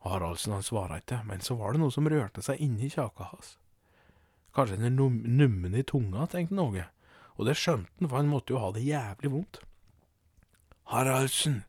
Haraldsen 0.08 0.54
han 0.54 0.66
svara 0.66 1.00
ikke, 1.00 1.22
men 1.30 1.42
så 1.46 1.56
var 1.58 1.74
det 1.74 1.82
noe 1.82 1.94
som 1.94 2.10
rørte 2.10 2.44
seg 2.46 2.62
inni 2.64 2.90
kjaka 2.92 3.32
hans. 3.32 3.56
Kanskje 4.58 4.80
den 4.82 4.98
num 4.98 5.22
nummen 5.26 5.78
i 5.78 5.86
tunga, 5.86 6.26
tenkte 6.30 6.60
Åge, 6.62 6.86
og 7.38 7.48
det 7.48 7.58
skjønte 7.58 8.02
han, 8.02 8.10
for 8.10 8.20
han 8.20 8.34
måtte 8.34 8.56
jo 8.56 8.62
ha 8.62 8.74
det 8.76 8.86
jævlig 8.86 9.34
vondt. 9.34 9.62
Haraldsen, 10.92 11.62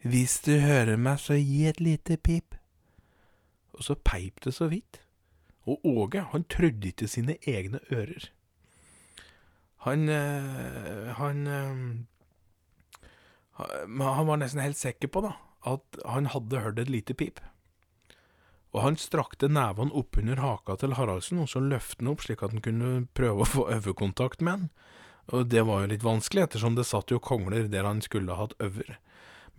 hvis 0.00 0.40
du 0.40 0.54
hører 0.60 0.96
meg, 0.96 1.20
så 1.20 1.36
gi 1.36 1.66
et 1.68 1.80
lite 1.80 2.16
pip. 2.16 2.54
Og 3.76 3.84
så 3.84 3.94
peip 3.94 4.40
det 4.44 4.54
så 4.56 4.70
vidt. 4.72 5.02
Og 5.68 5.80
Åge, 5.84 6.22
han 6.32 6.44
trødde 6.48 6.88
ikke 6.88 7.08
sine 7.08 7.36
egne 7.46 7.80
ører. 7.92 8.30
Han 9.84 10.08
øh, 10.08 11.16
Han 11.16 11.46
øh, 11.46 11.96
Han 14.00 14.26
var 14.26 14.36
nesten 14.36 14.60
helt 14.60 14.76
sikker 14.76 15.08
på 15.08 15.20
da, 15.20 15.32
at 15.66 16.00
han 16.06 16.26
hadde 16.26 16.60
hørt 16.60 16.78
et 16.78 16.88
lite 16.88 17.14
pip. 17.14 17.40
Og 18.72 18.82
han 18.82 18.96
strakte 18.96 19.48
nevene 19.48 19.92
oppunder 19.92 20.40
haka 20.40 20.76
til 20.76 20.94
Haraldsen, 20.94 21.38
og 21.38 21.48
så 21.48 21.60
løftet 21.60 22.00
han 22.00 22.12
opp 22.12 22.22
slik 22.24 22.42
at 22.42 22.54
han 22.54 22.64
kunne 22.64 23.06
prøve 23.18 23.42
å 23.42 23.48
få 23.48 23.66
øyekontakt 23.68 24.40
med 24.40 24.52
han. 24.52 24.68
Og 25.34 25.50
det 25.50 25.66
var 25.66 25.82
jo 25.82 25.90
litt 25.92 26.06
vanskelig, 26.06 26.46
ettersom 26.46 26.78
det 26.78 26.86
satt 26.88 27.10
jo 27.10 27.20
kongler 27.22 27.68
der 27.68 27.84
han 27.84 28.00
skulle 28.00 28.38
hatt 28.38 28.54
øver. 28.62 28.96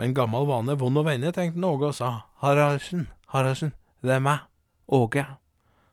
Men 0.01 0.15
gammel 0.17 0.47
vane, 0.49 0.73
vond 0.81 0.97
å 0.97 1.03
vende, 1.05 1.29
tenkte 1.29 1.61
Åge 1.61 1.91
og 1.91 1.93
sa, 1.93 2.07
Haraldsen, 2.41 3.03
Haraldsen, 3.29 3.75
det 4.01 4.15
er 4.15 4.23
meg, 4.25 4.47
Åge. 4.89 5.27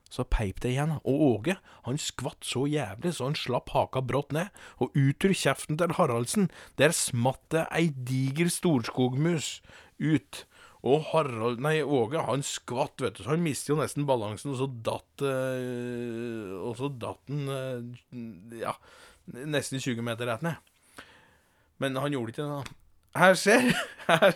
Så 0.09 0.25
peip 0.25 0.63
det 0.65 0.71
igjen, 0.71 0.95
og 1.03 1.25
Åge 1.27 1.59
han 1.85 2.01
skvatt 2.01 2.41
så 2.49 2.63
jævlig 2.65 3.13
så 3.19 3.27
han 3.29 3.37
slapp 3.37 3.69
haka 3.75 4.01
brått 4.01 4.33
ned, 4.33 4.49
og 4.81 4.97
ut 4.97 5.27
ur 5.29 5.37
kjeften 5.37 5.77
til 5.77 5.93
Haraldsen, 5.99 6.49
der 6.81 6.97
smatt 6.97 7.43
det 7.53 7.67
ei 7.69 7.91
diger 7.93 8.49
storskogmus 8.49 9.59
ut. 10.01 10.41
Og 10.89 11.05
Harald, 11.13 11.61
nei, 11.61 11.77
Åge 11.85 12.25
han 12.31 12.49
skvatt, 12.49 12.97
vet 13.05 13.21
du, 13.21 13.27
så 13.27 13.35
han 13.35 13.45
mistet 13.45 13.75
jo 13.75 13.81
nesten 13.83 14.09
balansen, 14.09 14.57
og 14.57 14.63
så 14.63 14.73
datt 14.89 15.29
øh, 15.29 16.57
Og 16.65 16.81
så 16.81 16.89
datt 16.97 17.29
han 17.29 17.57
øh, 17.61 18.61
ja, 18.65 18.73
nesten 19.45 19.85
20 19.85 20.01
meter 20.01 20.33
rett 20.33 20.49
ned. 20.49 20.77
Men 21.77 22.01
han 22.01 22.17
gjorde 22.17 22.39
ikke 22.39 22.47
det, 22.47 22.53
da. 22.57 22.79
Her 23.19 23.35
ser, 23.35 23.69
her, 24.09 24.33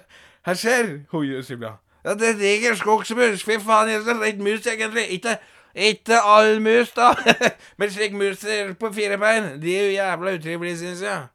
her 0.46 0.54
skjer 0.58 0.92
hoier 1.12 1.42
Sylvia. 1.46 1.76
Ja, 2.04 2.14
det 2.18 2.28
er 2.28 2.38
diger 2.38 2.74
skogsmus, 2.74 3.44
fy 3.46 3.58
faen, 3.62 3.90
jeg 3.92 4.02
er 4.02 4.20
redd 4.20 4.40
mus, 4.42 4.66
egentlig. 4.66 5.06
Ikke 5.14 5.36
ikke 5.74 6.20
all 6.20 6.60
mus, 6.60 6.90
da. 6.92 7.14
Men 7.78 7.90
slik 7.90 8.12
mus 8.12 8.44
på 8.78 8.92
fire 8.92 9.18
bein, 9.18 9.62
de 9.62 9.76
er 9.76 9.86
jo 9.86 9.92
jævla 9.92 10.34
utrivelige, 10.36 10.78
syns 10.78 11.02
jeg. 11.02 11.26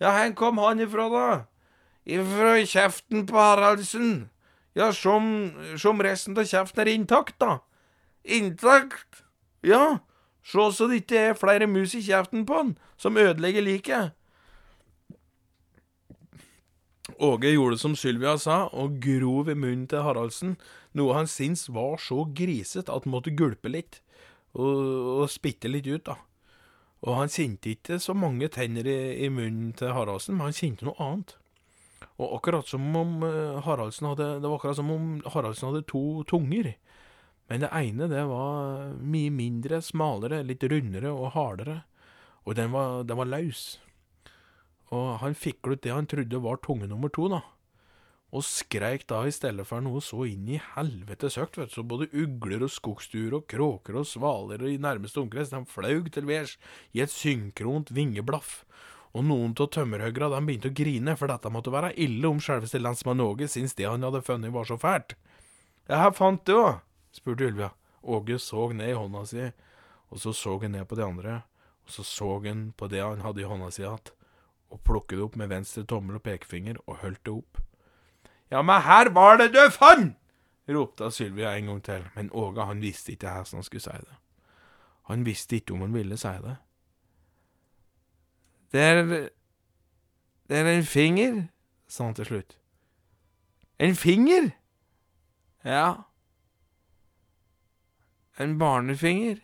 Ja, 0.00 0.12
hvor 0.12 0.34
kom 0.34 0.58
han 0.58 0.80
ifra, 0.80 1.08
da? 1.10 1.40
Ifra 2.06 2.54
kjeften 2.64 3.26
på 3.26 3.38
Haraldsen. 3.38 4.30
Ja, 4.74 4.92
som, 4.92 5.52
som 5.76 6.00
resten 6.00 6.38
av 6.38 6.46
kjeften 6.46 6.80
er 6.80 6.92
intakt, 6.94 7.36
da. 7.40 7.58
Intakt? 8.24 9.24
Ja, 9.66 9.98
se 10.46 10.70
så 10.72 10.88
det 10.90 11.02
ikke 11.02 11.18
er 11.18 11.38
flere 11.38 11.66
mus 11.66 11.94
i 11.94 12.02
kjeften 12.02 12.46
på 12.46 12.56
han, 12.56 12.76
som 12.96 13.16
ødelegger 13.18 13.62
liket. 13.62 14.14
Åge 17.18 17.50
gjorde 17.50 17.78
som 17.82 17.96
Sylvia 17.98 18.36
sa, 18.38 18.68
og 18.70 19.00
grov 19.02 19.50
i 19.50 19.56
munnen 19.58 19.88
til 19.90 20.04
Haraldsen, 20.06 20.54
noe 20.94 21.16
han 21.16 21.26
syntes 21.26 21.66
var 21.74 21.96
så 21.98 22.22
grisete 22.30 22.94
at 22.94 23.08
han 23.08 23.14
måtte 23.14 23.34
gulpe 23.34 23.72
litt, 23.72 23.98
og, 24.54 24.76
og 25.24 25.32
spitte 25.32 25.70
litt 25.70 25.88
ut, 25.90 26.04
da. 26.06 26.20
Og 27.02 27.18
han 27.18 27.32
kjente 27.32 27.72
ikke 27.72 27.98
så 27.98 28.14
mange 28.14 28.46
tenner 28.54 28.86
i, 28.86 28.98
i 29.26 29.30
munnen 29.34 29.72
til 29.74 29.90
Haraldsen, 29.96 30.38
men 30.38 30.52
han 30.52 30.58
kjente 30.58 30.86
noe 30.86 30.98
annet. 31.02 31.34
Og 32.22 32.36
akkurat 32.36 32.68
som 32.70 32.84
om 32.96 33.22
eh, 33.26 33.58
Haraldsen 33.64 34.06
hadde 34.10 34.26
Det 34.42 34.48
var 34.48 34.58
akkurat 34.58 34.78
som 34.78 34.90
om 34.92 35.06
Haraldsen 35.32 35.70
hadde 35.70 35.86
to 35.90 36.22
tunger. 36.28 36.74
Men 37.50 37.64
det 37.64 37.70
ene, 37.74 38.06
det 38.10 38.22
var 38.30 38.92
mye 39.02 39.32
mindre, 39.34 39.80
smalere, 39.82 40.42
litt 40.46 40.62
rundere 40.70 41.10
og 41.10 41.32
hardere. 41.34 41.80
Og 42.46 42.54
den 42.58 42.70
var, 42.74 43.02
den 43.08 43.18
var 43.18 43.30
løs. 43.30 43.80
Og 44.92 45.18
han 45.22 45.34
fikk 45.38 45.70
ut 45.70 45.82
det 45.84 45.94
han 45.94 46.08
trodde 46.08 46.40
var 46.44 46.60
tunge 46.60 46.88
nummer 46.90 47.12
to, 47.12 47.28
da. 47.32 47.40
Og 48.32 48.44
skreik 48.48 49.04
da 49.10 49.18
i 49.28 49.32
stedet 49.32 49.64
for 49.68 49.84
noe 49.84 50.00
så 50.04 50.24
inn 50.24 50.46
i 50.48 50.60
helvete 50.74 51.28
søkt, 51.32 51.58
vet 51.60 51.72
du, 51.72 51.76
så 51.76 51.84
både 51.84 52.08
ugler 52.16 52.64
og 52.64 52.72
skogsduer 52.72 53.36
og 53.36 53.44
kråker 53.48 53.98
og 54.00 54.08
svaler 54.08 54.64
i 54.70 54.78
nærmeste 54.80 55.20
omkrets, 55.20 55.52
de 55.52 55.60
flaug 55.68 56.08
til 56.12 56.28
værs 56.28 56.56
i 56.96 57.02
et 57.04 57.12
synkront 57.12 57.92
vingeblaff. 57.92 58.62
Og 59.12 59.26
noen 59.28 59.52
av 59.60 59.68
tømmerhøgra 59.74 60.30
de 60.32 60.40
begynte 60.48 60.72
å 60.72 60.76
grine, 60.76 61.16
for 61.20 61.28
dette 61.28 61.52
måtte 61.52 61.74
være 61.74 61.92
ille 62.00 62.30
om 62.30 62.40
selveste 62.40 62.80
lensmann 62.80 63.20
Åge 63.20 63.50
syntes 63.52 63.76
det 63.76 63.88
han 63.88 64.04
hadde 64.08 64.24
funnet 64.24 64.54
var 64.54 64.68
så 64.68 64.80
fælt. 64.80 65.12
Ja, 65.90 66.06
her 66.06 66.16
fant 66.16 66.46
du 66.48 66.54
òg, 66.56 66.80
spurte 67.12 67.50
Ylvia. 67.50 67.74
Åge 68.00 68.40
så 68.40 68.70
ned 68.72 68.94
i 68.94 68.96
hånda 68.96 69.26
si, 69.28 69.44
og 70.08 70.24
så 70.24 70.32
så 70.32 70.56
han 70.64 70.72
ned 70.72 70.88
på 70.88 70.96
de 70.96 71.04
andre, 71.04 71.36
og 71.84 71.92
så 71.92 72.04
så 72.08 72.32
han 72.48 72.70
på 72.72 72.88
det 72.88 73.04
han 73.04 73.20
hadde 73.20 73.44
i 73.44 73.48
hånda 73.48 73.68
si 73.72 73.84
igjen 73.84 74.12
og 74.72 74.80
plukket 74.86 75.18
det 75.18 75.26
opp 75.26 75.36
med 75.36 75.52
venstre 75.52 75.84
tommel 75.84 76.16
og 76.18 76.24
pekefinger 76.24 76.80
og 76.86 77.02
holdt 77.04 77.20
det 77.26 77.36
opp. 77.36 77.60
Ja, 78.52 78.62
men 78.62 78.82
her 78.84 79.12
var 79.12 79.38
det 79.40 79.52
du 79.54 79.62
fant! 79.72 80.16
ropte 80.72 81.10
Sylvia 81.10 81.56
en 81.56 81.66
gang 81.66 81.84
til, 81.84 82.04
men 82.14 82.30
Åge 82.32 82.64
han 82.64 82.80
visste 82.80 83.12
ikke 83.12 83.28
hvordan 83.28 83.58
han 83.58 83.66
skulle 83.66 83.82
si 83.82 83.90
det. 83.90 84.16
Han 85.10 85.26
visste 85.26 85.56
ikke 85.56 85.74
om 85.74 85.80
han 85.80 85.94
ville 85.94 86.16
si 86.16 86.28
det. 86.28 86.56
Det 88.72 88.80
er 88.80 89.28
Det 90.48 90.58
er 90.58 90.78
en 90.78 90.84
finger, 90.84 91.46
sa 91.88 92.04
han 92.04 92.14
til 92.14 92.24
slutt. 92.24 92.58
En 93.78 93.96
finger? 93.96 94.50
Ja. 95.64 95.94
En 98.38 98.58
barnefinger. 98.58 99.36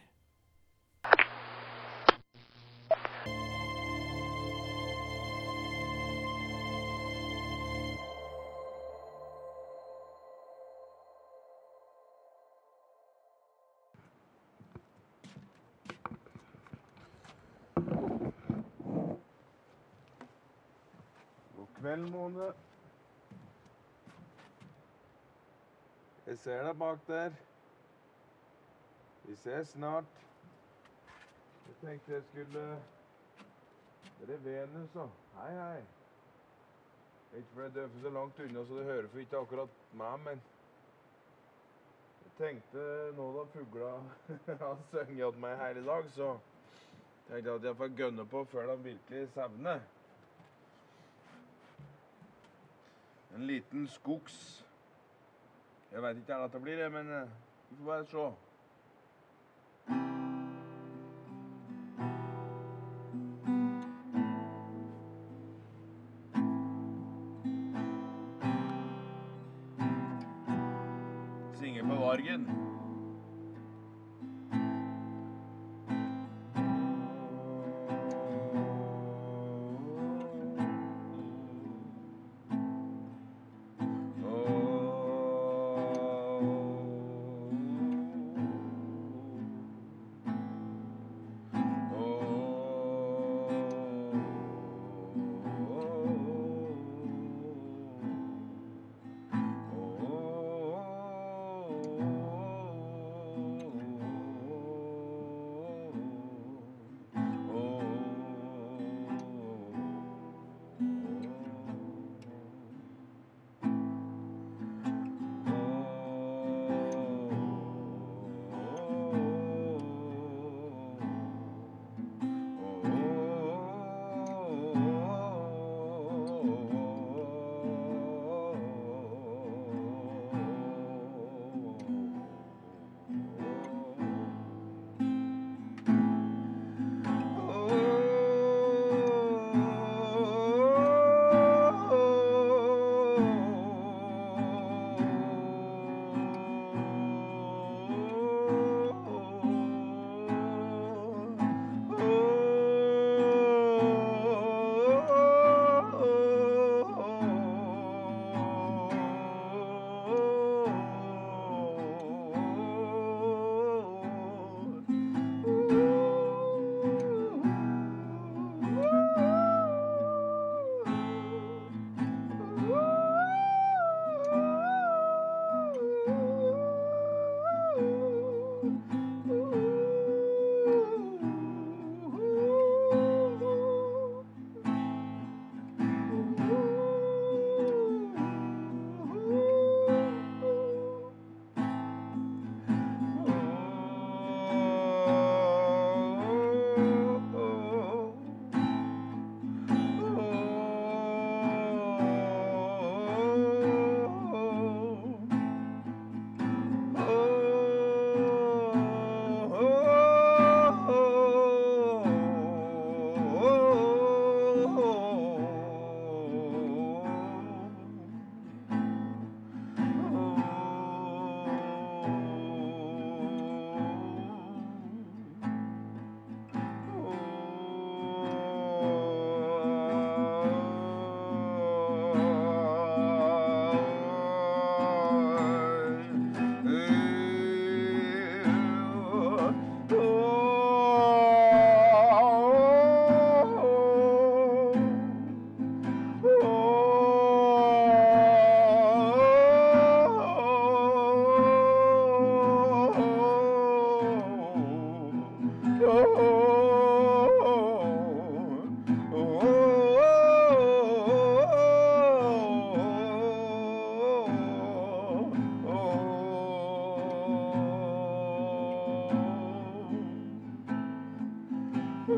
Kveld, 22.38 22.54
Jeg 26.26 26.38
ser 26.38 26.62
deg 26.62 26.74
bak 26.78 26.98
der. 27.08 27.36
Vi 29.24 29.36
ses 29.36 29.68
snart. 29.68 30.04
Jeg 31.68 31.76
tenkte 31.80 32.12
jeg 32.12 32.22
skulle 32.22 32.64
Det 34.20 34.34
er 34.34 34.44
Venus, 34.44 34.90
da. 34.94 35.06
Hei, 35.38 35.54
hei. 35.54 35.80
Ikke 37.38 37.48
fordi 37.54 37.74
det 37.74 37.82
er 37.82 37.88
så 38.02 38.10
langt 38.10 38.40
unna, 38.40 38.64
så 38.66 38.78
det 38.78 38.84
hører 38.84 39.08
for 39.08 39.18
ikke 39.18 39.38
akkurat 39.38 39.68
meg, 39.92 40.20
men 40.24 40.42
Jeg 42.22 42.32
tenkte 42.38 43.12
nå 43.16 43.32
da 43.34 43.44
fugla 43.52 43.92
har 44.66 44.78
sunget 44.90 45.32
til 45.32 45.40
meg 45.42 45.58
hele 45.58 45.86
dag, 45.86 46.10
så 46.10 46.32
tenkte 47.28 47.50
jeg 47.50 47.54
at 47.54 47.64
jeg 47.64 47.76
får 47.76 47.96
gønne 47.96 48.26
på 48.26 48.44
før 48.44 48.76
de 48.76 48.82
virkelig 48.82 49.28
sevner. 49.34 49.80
En 53.38 53.46
liten 53.46 53.86
skogs 53.86 54.66
Jeg 55.92 56.02
veit 56.02 56.18
ikke 56.18 56.36
hva 56.40 56.48
det 56.50 56.60
blir, 56.62 56.80
men 56.90 57.10
eh, 57.14 57.28
vi 57.68 57.76
får 57.78 57.86
bare 57.86 58.06
se. 58.10 58.24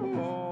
Jeg 0.02 0.49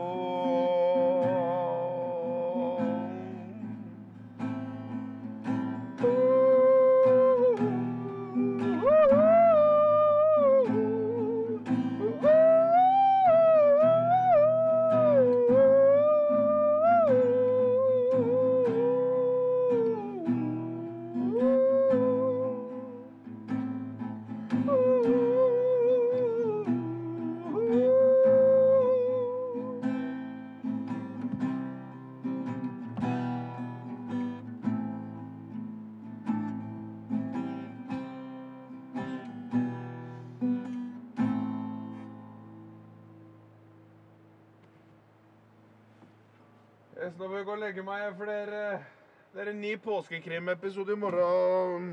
meg, 47.88 48.14
for 48.16 48.28
dere 48.28 48.84
Det 49.32 49.42
er 49.42 49.50
en 49.52 49.60
ny 49.60 49.74
påskekrimepisode 49.80 50.92
i 50.92 50.98
morgen. 50.98 51.90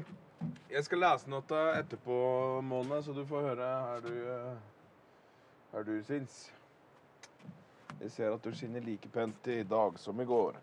Jeg 0.72 0.84
skal 0.88 1.02
lese 1.04 1.30
noe 1.30 1.62
etterpå, 1.76 2.16
Mona, 2.64 3.02
så 3.04 3.14
du 3.14 3.26
får 3.28 3.50
høre 3.50 3.68
her 3.86 4.04
du, 4.04 4.14
eh, 4.32 4.56
her 5.74 5.84
du 5.84 5.94
syns. 6.04 6.38
Jeg 8.00 8.12
ser 8.12 8.34
at 8.34 8.44
du 8.44 8.56
skinner 8.56 8.84
like 8.84 9.10
pent 9.12 9.48
i 9.48 9.64
dag 9.64 10.00
som 10.00 10.20
i 10.22 10.26
går. 10.26 10.58